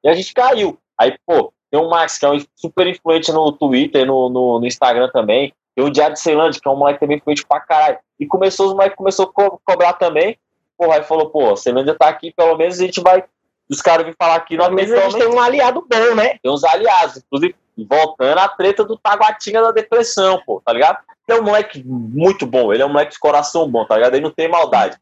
[0.04, 0.78] E a gente caiu.
[0.98, 4.66] Aí, pô, tem o Max, que é um super influente no Twitter, no, no, no
[4.66, 5.54] Instagram também.
[5.76, 8.00] Tem o Diário de Ceilândia, que é um moleque também influente pra caralho.
[8.20, 10.38] E começou, os moleques começou a co cobrar também.
[10.78, 13.24] Porra, aí falou, pô, Ceilândia tá aqui, pelo menos a gente vai
[13.70, 16.38] os caras vêm falar aqui, nós mesmo a gente tem um aliado bom, né?
[16.42, 17.56] Tem uns aliados, inclusive
[17.90, 21.00] voltando à treta do Taguatinga da depressão, pô, tá ligado?
[21.28, 24.14] Ele é um moleque muito bom, ele é um moleque de coração bom, tá ligado?
[24.14, 24.98] Ele não tem maldade,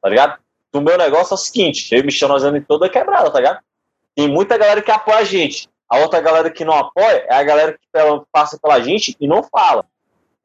[0.00, 0.38] tá ligado?
[0.72, 3.38] O meu negócio é o seguinte, eu e o Michel nós andamos toda quebrada, tá
[3.38, 3.60] ligado?
[4.16, 5.68] Tem muita galera que apoia a gente.
[5.88, 7.86] A outra galera que não apoia é a galera que
[8.32, 9.84] passa pela gente e não fala.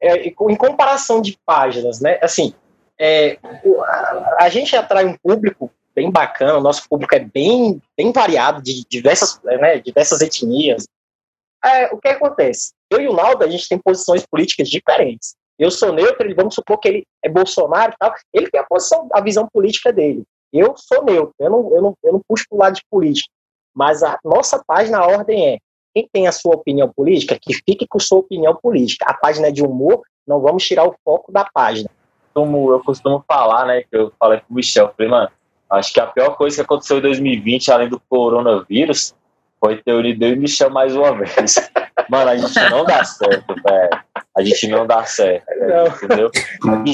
[0.02, 2.18] É, em comparação de páginas, né?
[2.22, 2.54] Assim,
[2.98, 3.38] é,
[3.84, 8.62] a, a gente atrai um público bem bacana, o nosso público é bem, bem variado,
[8.62, 10.86] de diversas, né, diversas etnias.
[11.64, 12.72] É, o que acontece?
[12.90, 15.34] Eu e o Naldo, a gente tem posições políticas diferentes.
[15.58, 19.06] Eu sou neutro, vamos supor que ele é Bolsonaro e tal, ele tem a posição,
[19.12, 20.22] a visão política dele.
[20.52, 23.30] Eu sou neutro, eu não, eu não, eu não puxo para o lado de política.
[23.74, 25.58] Mas a nossa página, a ordem é,
[25.94, 29.06] quem tem a sua opinião política, que fique com sua opinião política.
[29.08, 31.90] A página é de humor, não vamos tirar o foco da página.
[32.32, 35.28] Como eu costumo falar, né, que eu falei pro Michel, eu falei, mano,
[35.70, 39.14] acho que a pior coisa que aconteceu em 2020, além do coronavírus,
[39.58, 41.54] foi ter unido eu e Michel mais uma vez.
[42.08, 43.90] Mano, a gente não dá certo, velho.
[44.36, 46.30] A gente não dá certo, véio, entendeu?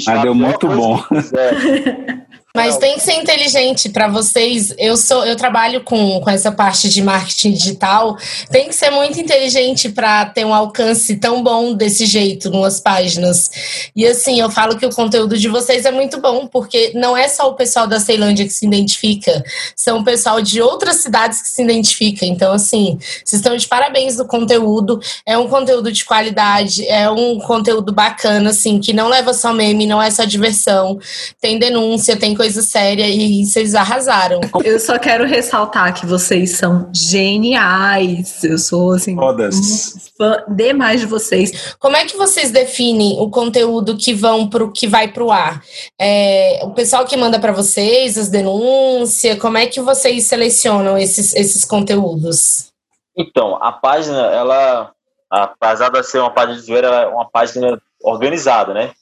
[0.07, 0.99] Mas deu muito bom.
[2.57, 4.75] Mas tem que ser inteligente para vocês.
[4.79, 8.17] Eu sou, eu trabalho com, com essa parte de marketing digital.
[8.51, 13.51] Tem que ser muito inteligente para ter um alcance tão bom desse jeito nas páginas.
[13.95, 17.29] E assim, eu falo que o conteúdo de vocês é muito bom, porque não é
[17.29, 21.49] só o pessoal da Ceilândia que se identifica, são o pessoal de outras cidades que
[21.49, 22.25] se identifica.
[22.25, 24.99] Então, assim, vocês estão de parabéns do conteúdo.
[25.27, 29.87] É um conteúdo de qualidade, é um conteúdo bacana, assim, que não leva só meme,
[29.87, 30.99] não é só diversão.
[31.41, 34.41] Tem denúncia, tem coisa coisa séria e vocês arrasaram.
[34.65, 38.45] Eu só quero ressaltar que vocês são geniais.
[38.45, 40.13] Eu sou assim Todas.
[40.17, 41.75] fã demais de vocês.
[41.81, 45.61] Como é que vocês definem o conteúdo que vão pro que vai pro ar?
[46.01, 51.35] É, o pessoal que manda para vocês as denúncias, como é que vocês selecionam esses,
[51.35, 52.71] esses conteúdos?
[53.19, 54.93] Então, a página, ela,
[55.29, 58.93] apesar de ser uma página de zoeira, ela é uma página organizada, né?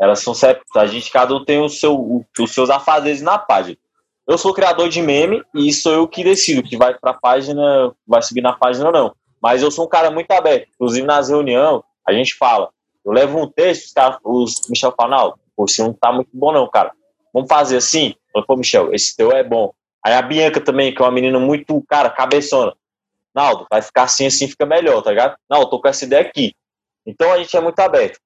[0.00, 0.34] Elas são
[0.76, 3.76] a gente cada um tem o seu, os seus afazeres na página.
[4.26, 7.94] Eu sou criador de meme e sou eu que decido que vai para a página,
[8.06, 9.14] vai subir na página ou não.
[9.40, 10.68] Mas eu sou um cara muito aberto.
[10.74, 12.70] Inclusive nas reuniões, a gente fala.
[13.04, 16.52] Eu levo um texto, os, cara, os Michel falam, não, pô, não tá muito bom
[16.52, 16.92] não, cara.
[17.34, 18.14] Vamos fazer assim?
[18.34, 19.72] Eu pô, Michel, esse teu é bom.
[20.02, 22.74] Aí a Bianca também, que é uma menina muito, cara, cabeçona.
[23.34, 25.36] Naldo, vai ficar assim, assim fica melhor, tá ligado?
[25.50, 26.54] Não, eu tô com essa ideia aqui.
[27.04, 28.18] Então a gente é muito aberto.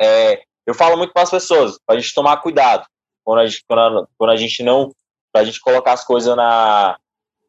[0.00, 2.86] É, eu falo muito para as pessoas, para a gente tomar cuidado
[3.24, 4.92] quando a gente, quando a, quando a gente não,
[5.32, 6.98] para a gente colocar as coisas na,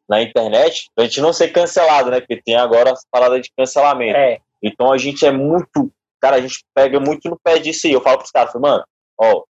[0.08, 2.20] na internet, para a gente não ser cancelado, né?
[2.20, 4.16] Porque tem agora as paradas de cancelamento.
[4.16, 4.40] É.
[4.62, 7.92] Então a gente é muito, cara, a gente pega muito no pé disso aí.
[7.92, 8.82] Eu falo para os caras, mano,
[9.18, 9.44] ó,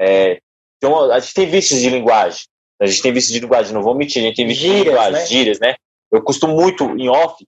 [0.00, 0.40] é,
[0.82, 2.42] uma, a gente tem vícios de linguagem.
[2.82, 5.12] A gente tem vícios de linguagem, não vou mentir, a gente tem vícios de linguagem,
[5.12, 5.26] né?
[5.26, 5.76] gírias, né?
[6.10, 7.46] Eu costumo muito em off.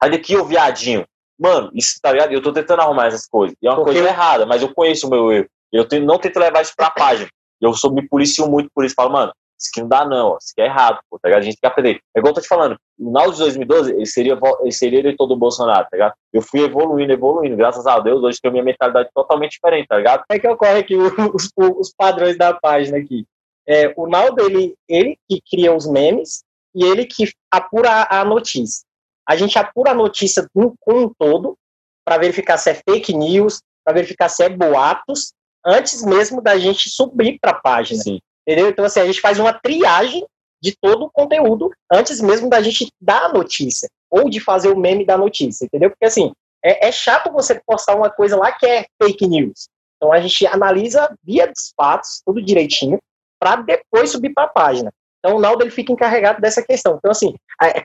[0.00, 1.04] Sai daqui, ô viadinho.
[1.40, 2.32] Mano, isso, tá ligado?
[2.32, 3.56] Eu tô tentando arrumar essas coisas.
[3.62, 3.94] E é uma Porque...
[3.94, 5.46] coisa errada, mas eu conheço o meu erro.
[5.72, 7.30] Eu tenho, não tento levar isso pra página.
[7.60, 8.94] Eu sou, me policio muito por isso.
[8.94, 10.38] Falo, mano, isso aqui não dá não, ó.
[10.38, 11.42] isso aqui é errado, pô, tá ligado?
[11.42, 12.00] A gente tem que aprender.
[12.14, 15.26] É igual eu tô te falando, no final de 2012, ele seria, ele seria eleitor
[15.26, 16.14] do Bolsonaro, tá ligado?
[16.32, 20.24] Eu fui evoluindo, evoluindo, graças a Deus, hoje tenho minha mentalidade totalmente diferente, tá ligado?
[20.30, 20.96] É que ocorre aqui
[21.34, 23.26] os, os padrões da página aqui.
[23.68, 26.42] É, o Naldo, ele, ele que cria os memes
[26.74, 28.84] e ele que apura a notícia.
[29.30, 31.56] A gente apura a notícia como um todo,
[32.04, 35.32] para verificar se é fake news, para verificar se é boatos,
[35.64, 38.02] antes mesmo da gente subir para a página.
[38.02, 38.18] Sim.
[38.44, 38.68] Entendeu?
[38.68, 40.26] Então, assim, a gente faz uma triagem
[40.60, 44.76] de todo o conteúdo antes mesmo da gente dar a notícia, ou de fazer o
[44.76, 45.90] meme da notícia, entendeu?
[45.90, 46.32] Porque, assim,
[46.64, 49.68] é, é chato você postar uma coisa lá que é fake news.
[49.96, 52.98] Então, a gente analisa via dos fatos, tudo direitinho,
[53.38, 54.92] para depois subir para a página.
[55.20, 56.96] Então, o Naldo ele fica encarregado dessa questão.
[56.96, 57.34] Então, assim,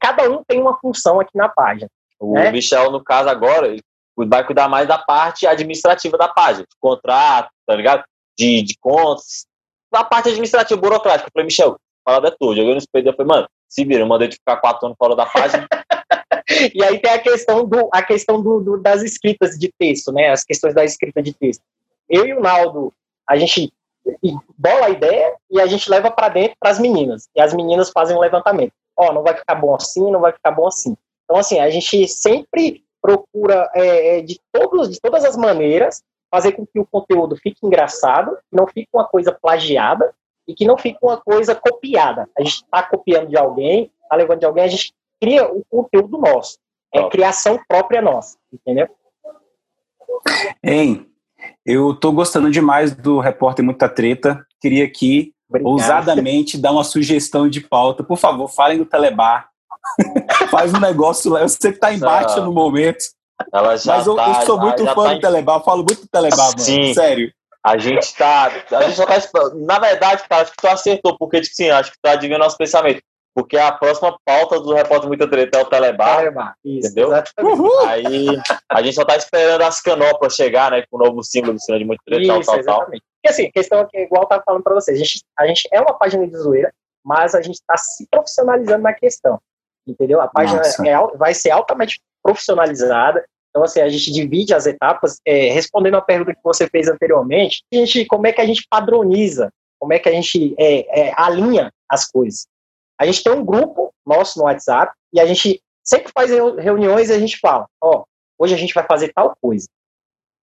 [0.01, 1.89] cada um tem uma função aqui na página.
[2.19, 2.51] O né?
[2.51, 3.75] Michel, no caso agora,
[4.17, 8.03] vai cuidar mais da parte administrativa da página, de contrato, tá ligado?
[8.37, 9.45] De, de contas,
[9.91, 11.27] da parte administrativa, burocrática.
[11.27, 12.55] Eu falei, Michel, fala é tua.
[12.55, 15.15] Joguei no espelho e falei, mano, se vira, eu mandei de ficar quatro anos fora
[15.15, 15.67] da página.
[16.73, 20.29] e aí tem a questão, do, a questão do, do, das escritas de texto, né?
[20.29, 21.61] As questões da escrita de texto.
[22.09, 22.93] Eu e o Naldo,
[23.27, 23.73] a gente
[24.57, 27.27] bola a ideia e a gente leva para dentro para as meninas.
[27.35, 28.73] E as meninas fazem um levantamento.
[28.97, 30.95] Ó, oh, não vai ficar bom assim, não vai ficar bom assim.
[31.23, 36.01] Então, assim, a gente sempre procura é, é, de, todos, de todas as maneiras
[36.33, 40.13] fazer com que o conteúdo fique engraçado, que não fique uma coisa plagiada
[40.47, 42.29] e que não fique uma coisa copiada.
[42.37, 46.17] A gente está copiando de alguém, está levando de alguém, a gente cria o conteúdo
[46.17, 46.57] nosso.
[46.93, 48.87] É criação própria nossa, entendeu?
[50.63, 51.07] Hein,
[51.65, 54.45] eu estou gostando demais do Repórter Muita Treta.
[54.61, 55.71] Queria aqui, Obrigado.
[55.71, 58.03] ousadamente, dar uma sugestão de pauta.
[58.03, 59.47] Por favor, falem do Telebar.
[60.49, 61.41] Faz um negócio lá.
[61.41, 63.03] Eu sei que tá embaixo no momento.
[63.51, 66.59] mas eu, tá, eu, sou muito fã tá do Telebar, falo muito do Telebar, mano.
[66.59, 66.93] Sim.
[66.93, 67.31] Sério.
[67.65, 68.51] A gente tá.
[68.71, 69.19] A gente só tá
[69.55, 72.57] Na verdade, cara, acho que tu acertou, porque, tipo assim, acho que tu adivinha nosso
[72.57, 73.01] pensamento.
[73.35, 76.17] Porque a próxima pauta do Repórter Muita Treta é o Telebar.
[76.19, 77.11] Telebar, isso, entendeu?
[77.85, 78.27] Aí
[78.71, 80.85] a gente só tá esperando as canoplas chegar, né?
[80.89, 83.51] Com o novo símbolo do Cinema de Muita Treta, isso, tal, tal, Porque assim, a
[83.51, 86.25] questão aqui, igual eu tava falando pra vocês, a gente, a gente é uma página
[86.25, 86.73] de zoeira,
[87.03, 89.39] mas a gente tá se profissionalizando na questão
[89.87, 90.19] entendeu?
[90.19, 93.23] A página é, vai ser altamente profissionalizada.
[93.49, 95.19] Então, assim, a gente divide as etapas.
[95.25, 98.65] É, respondendo a pergunta que você fez anteriormente, a gente, como é que a gente
[98.69, 99.51] padroniza?
[99.79, 102.47] Como é que a gente é, é, alinha as coisas?
[102.99, 107.13] A gente tem um grupo nosso no WhatsApp e a gente sempre faz reuniões e
[107.13, 108.03] a gente fala, ó, oh,
[108.39, 109.67] hoje a gente vai fazer tal coisa.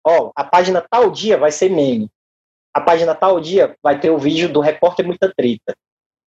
[0.06, 2.10] ó, a página tal dia vai ser meme.
[2.74, 5.76] A página tal dia vai ter o vídeo do repórter Muita Treta.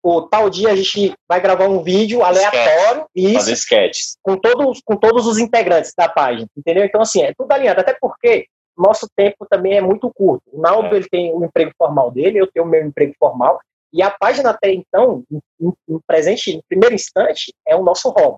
[0.02, 4.82] O tal dia a gente vai gravar um vídeo aleatório e fazer sketches com todos
[4.86, 6.86] com todos os integrantes da página, entendeu?
[6.86, 8.48] Então assim, é tudo alinhado, até porque
[8.78, 10.44] nosso tempo também é muito curto.
[10.54, 11.00] O Naldo é.
[11.00, 13.60] ele tem o um emprego formal dele, eu tenho o meu emprego formal,
[13.92, 15.24] e a página até então,
[15.60, 18.38] no presente, no primeiro instante, é o nosso hobby.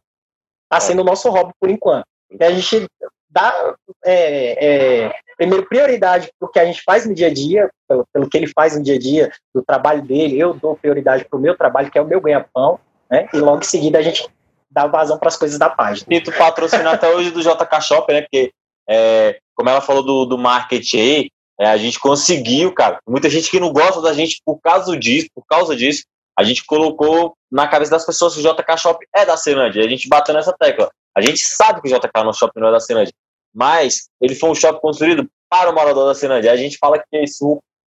[0.63, 0.79] Está é.
[0.79, 2.05] sendo o nosso hobby por enquanto.
[2.29, 2.87] E a gente
[3.29, 3.75] dá,
[4.05, 8.05] é, é, primeiro, prioridade para o que a gente faz no dia a dia, pelo,
[8.13, 11.37] pelo, que ele faz no dia a dia, do trabalho dele, eu dou prioridade para
[11.37, 12.79] o meu trabalho, que é o meu ganha-pão,
[13.09, 13.27] né?
[13.33, 14.27] E logo em seguida a gente
[14.69, 16.07] dá vazão para as coisas da página.
[16.09, 18.21] E tu patrocina até hoje do JK Shop, né?
[18.21, 18.53] Porque,
[18.89, 21.29] é, como ela falou do, do marketing aí,
[21.59, 22.99] é, a gente conseguiu, cara.
[23.07, 26.03] Muita gente que não gosta da gente por causa disso, por causa disso,
[26.37, 29.83] a gente colocou na cabeça das pessoas que o JK Shop é da Ceilândia.
[29.83, 30.89] A gente bateu nessa tecla.
[31.15, 33.13] A gente sabe que o JK no Shop não é da Ceilândia,
[33.53, 36.51] mas ele foi um shopping construído para o morador da Ceilândia.
[36.51, 37.25] A gente fala que é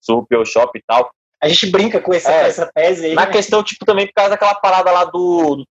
[0.01, 1.11] surrupiou shop e tal.
[1.43, 3.15] A gente brinca com essa, é, essa tese aí.
[3.15, 3.33] Na né?
[3.33, 5.57] questão, tipo, também por causa daquela parada lá do.
[5.57, 5.65] do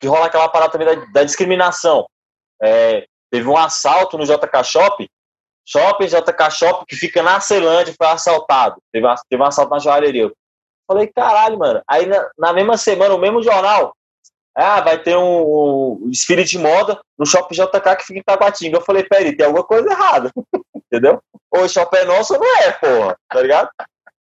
[0.00, 2.06] que rola aquela parada também da, da discriminação.
[2.62, 5.06] É, teve um assalto no JK Shop
[5.70, 8.76] Shopping JK Shop, que fica na Ceilândia, foi assaltado.
[8.92, 10.30] Teve, teve um assalto na joalheria.
[10.86, 11.80] Falei, caralho, mano.
[11.88, 13.94] Aí na, na, mesma semana, o mesmo jornal,
[14.56, 18.78] ah, vai ter um, um desfile de moda no Shopping JK que fica em Taguatinga.
[18.78, 20.32] Eu falei, peraí, tem alguma coisa errada.
[20.74, 21.22] Entendeu?
[21.52, 23.16] Ou o shopping é nosso ou não é, porra.
[23.28, 23.70] Tá ligado?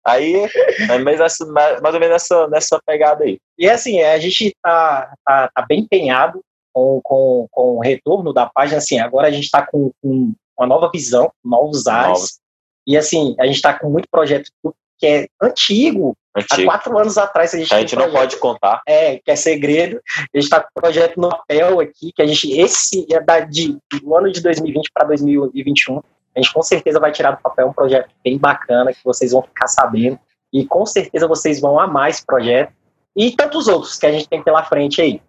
[0.05, 0.49] Aí,
[0.89, 3.39] é mais, mais ou menos nessa, nessa pegada aí.
[3.57, 6.41] E assim, a gente tá, tá, tá bem empenhado
[6.73, 8.79] com, com, com o retorno da página.
[8.79, 12.41] Assim, agora a gente está com, com uma nova visão, novos ares.
[12.87, 14.51] E assim, a gente está com muito projeto
[14.99, 16.17] que é antigo.
[16.35, 16.63] antigo.
[16.63, 18.81] Há quatro anos atrás a gente, a gente um não pode contar.
[18.87, 20.01] É, que é segredo.
[20.17, 23.41] A gente está com um projeto no papel aqui, que a gente, esse é da,
[23.41, 25.99] de, do ano de 2020 para 2021.
[25.99, 29.43] A gente com certeza vai tirar do papel um projeto bem bacana, que vocês vão
[29.43, 30.19] ficar sabendo.
[30.53, 32.73] E com certeza vocês vão amar esse projeto.
[33.15, 35.21] E tantos outros que a gente tem pela frente aí.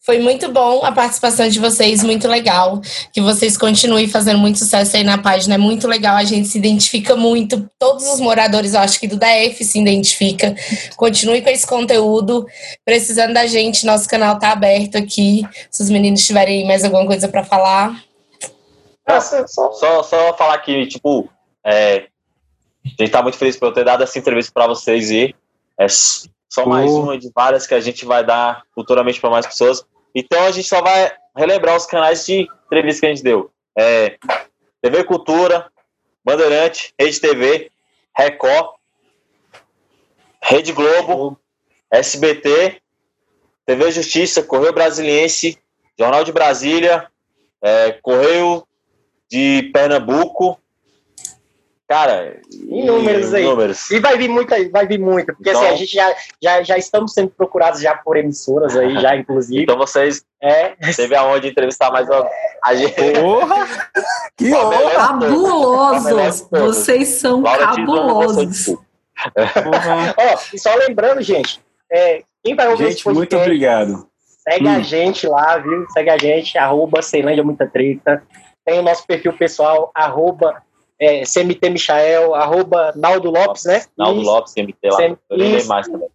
[0.00, 2.80] Foi muito bom a participação de vocês, muito legal.
[3.12, 6.16] Que vocês continuem fazendo muito sucesso aí na página, é muito legal.
[6.16, 10.54] A gente se identifica muito, todos os moradores, eu acho que do DF se identifica.
[10.96, 12.46] Continue com esse conteúdo.
[12.84, 15.46] Precisando da gente, nosso canal tá aberto aqui.
[15.70, 18.02] Se os meninos tiverem mais alguma coisa para falar.
[19.46, 21.28] só, só, só falar que, tipo,
[21.64, 22.06] é,
[22.84, 25.34] a gente tá muito feliz por eu ter dado essa entrevista para vocês e
[25.78, 25.86] é
[26.52, 27.00] só mais oh.
[27.00, 29.86] uma de várias que a gente vai dar futuramente para mais pessoas.
[30.14, 33.50] Então a gente só vai relembrar os canais de entrevista que a gente deu.
[33.74, 34.18] É,
[34.82, 35.72] TV Cultura,
[36.22, 37.70] Bandeirante, Rede TV,
[38.14, 38.74] Record,
[40.42, 41.38] Rede Globo,
[41.90, 42.82] SBT,
[43.64, 45.58] TV Justiça, Correio Brasiliense,
[45.98, 47.10] Jornal de Brasília,
[47.62, 48.62] é, Correio
[49.30, 50.60] de Pernambuco,
[51.88, 53.44] Cara, inúmeros aí.
[53.44, 53.90] Números.
[53.90, 56.78] E vai vir muita, vai vir muita, porque então, assim, a gente já, já, já
[56.78, 59.62] estamos sendo procurados já por emissoras aí, já, inclusive.
[59.62, 60.74] Então vocês é.
[60.96, 62.26] teve aonde entrevistar mais uma.
[62.64, 62.94] A gente...
[62.94, 63.68] Porra!
[64.36, 64.90] Que honra!
[64.90, 66.48] Cabulosos!
[66.50, 68.68] Vocês são Laura cabulosos.
[70.16, 71.60] Ó, e só lembrando, gente,
[71.92, 74.08] é, quem vai ouvir Gente, muito obrigado.
[74.48, 74.76] Segue hum.
[74.76, 75.86] a gente lá, viu?
[75.90, 78.22] Segue a gente, arroba Ceilândia Muita Treta.
[78.64, 80.62] Tem o nosso perfil pessoal, arroba
[81.02, 83.82] é, CMT Michael, arroba Naldo Lopes, né?
[83.98, 84.30] Naldo Isso.
[84.30, 85.06] Lopes, CMT lá.
[85.06, 85.18] Isso.
[85.30, 86.08] Eu nem mais também.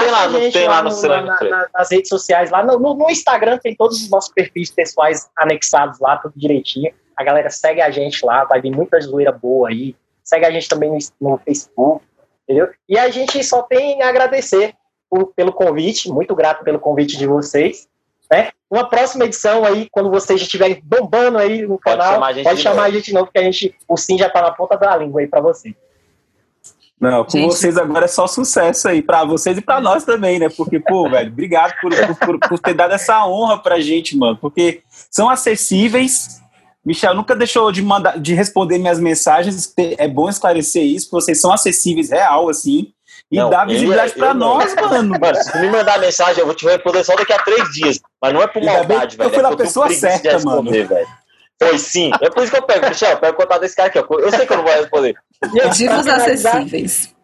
[0.00, 3.10] tem lá, no, tem lá, no, no na, na, nas redes sociais, lá no, no,
[3.10, 6.92] Instagram tem todos os nossos perfis pessoais anexados lá, tudo direitinho.
[7.16, 9.94] A galera segue a gente lá, vai vir muita zoeira boa aí.
[10.24, 12.04] Segue a gente também no, no Facebook,
[12.42, 12.70] entendeu?
[12.88, 14.74] E a gente só tem a agradecer
[15.08, 17.86] por, pelo convite, muito grato pelo convite de vocês.
[18.30, 18.50] Né?
[18.70, 22.76] Uma próxima edição aí, quando vocês estiverem bombando aí no pode canal, chamar pode chamar
[22.76, 22.86] novo.
[22.86, 25.20] a gente de novo, porque a gente, o Sim já tá na ponta da língua
[25.20, 25.74] aí para você.
[27.00, 27.46] Não, com gente.
[27.46, 30.48] vocês agora é só sucesso aí, para vocês e para nós também, né?
[30.48, 34.38] Porque, pô, velho, obrigado por, por, por, ter dado essa honra pra gente, mano.
[34.40, 36.40] Porque são acessíveis.
[36.84, 39.74] Michel nunca deixou de, mandar, de responder minhas mensagens.
[39.98, 42.92] É bom esclarecer isso, porque vocês são acessíveis real, assim.
[43.34, 45.18] E não, dá visibilidade ele, pra nós, mano.
[45.18, 48.00] Mano, se me mandar mensagem, eu vou te responder só daqui a três dias.
[48.22, 49.26] Mas não é por maldade, velho.
[49.26, 50.70] Eu fui é na pessoa certa, mano.
[51.60, 52.12] Foi sim.
[52.20, 53.98] É por isso que eu pego, Michel, eu pego o contato desse cara aqui.
[53.98, 55.16] Eu sei que eu não vou responder.
[55.74, 57.14] Dicas acessíveis.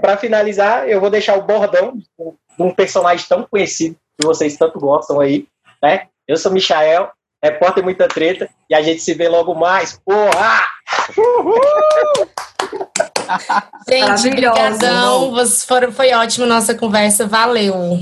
[0.00, 4.78] Para finalizar, eu vou deixar o bordão de um personagem tão conhecido que vocês tanto
[4.78, 5.46] gostam aí,
[5.82, 6.06] né?
[6.26, 7.10] Eu sou Michael,
[7.42, 10.00] repórter Muita Treta, e a gente se vê logo mais.
[10.04, 10.66] Porra!
[11.18, 11.60] Uhul!
[13.88, 15.46] Gente, obrigadão.
[15.66, 17.26] Foram, foi ótimo nossa conversa.
[17.26, 18.00] Valeu.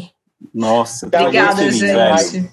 [0.54, 1.86] Nossa, obrigada, gente.
[1.86, 2.50] Velho.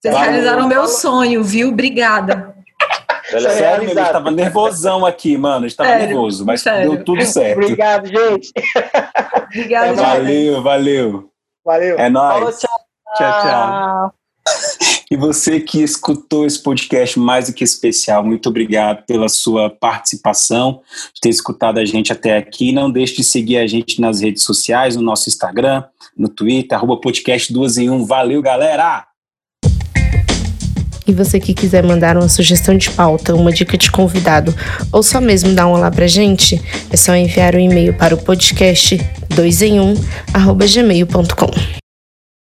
[0.00, 1.68] Vocês realizaram o meu sonho, viu?
[1.68, 2.54] Obrigada.
[3.30, 5.64] Sério, mesmo, eu tava nervosão aqui, mano.
[5.64, 6.96] A gente tava nervoso, mas sério.
[6.96, 7.62] deu tudo certo.
[7.62, 8.52] Obrigado, gente.
[9.46, 11.30] Obrigado, Valeu, valeu.
[11.64, 11.98] Valeu.
[11.98, 12.58] É nóis.
[12.58, 12.70] tchau.
[13.16, 13.42] tchau.
[13.42, 14.14] tchau.
[15.12, 20.82] E você que escutou esse podcast mais do que especial, muito obrigado pela sua participação,
[21.12, 22.70] de ter escutado a gente até aqui.
[22.70, 25.82] Não deixe de seguir a gente nas redes sociais, no nosso Instagram,
[26.16, 28.04] no Twitter, arroba podcast 2 em 1.
[28.04, 29.04] Valeu, galera!
[31.08, 34.54] E você que quiser mandar uma sugestão de pauta, uma dica de convidado,
[34.92, 38.18] ou só mesmo dar um olá pra gente, é só enviar um e-mail para o
[38.22, 38.96] podcast
[39.34, 39.94] 2 em 1,
[40.32, 41.80] arroba gmail.com.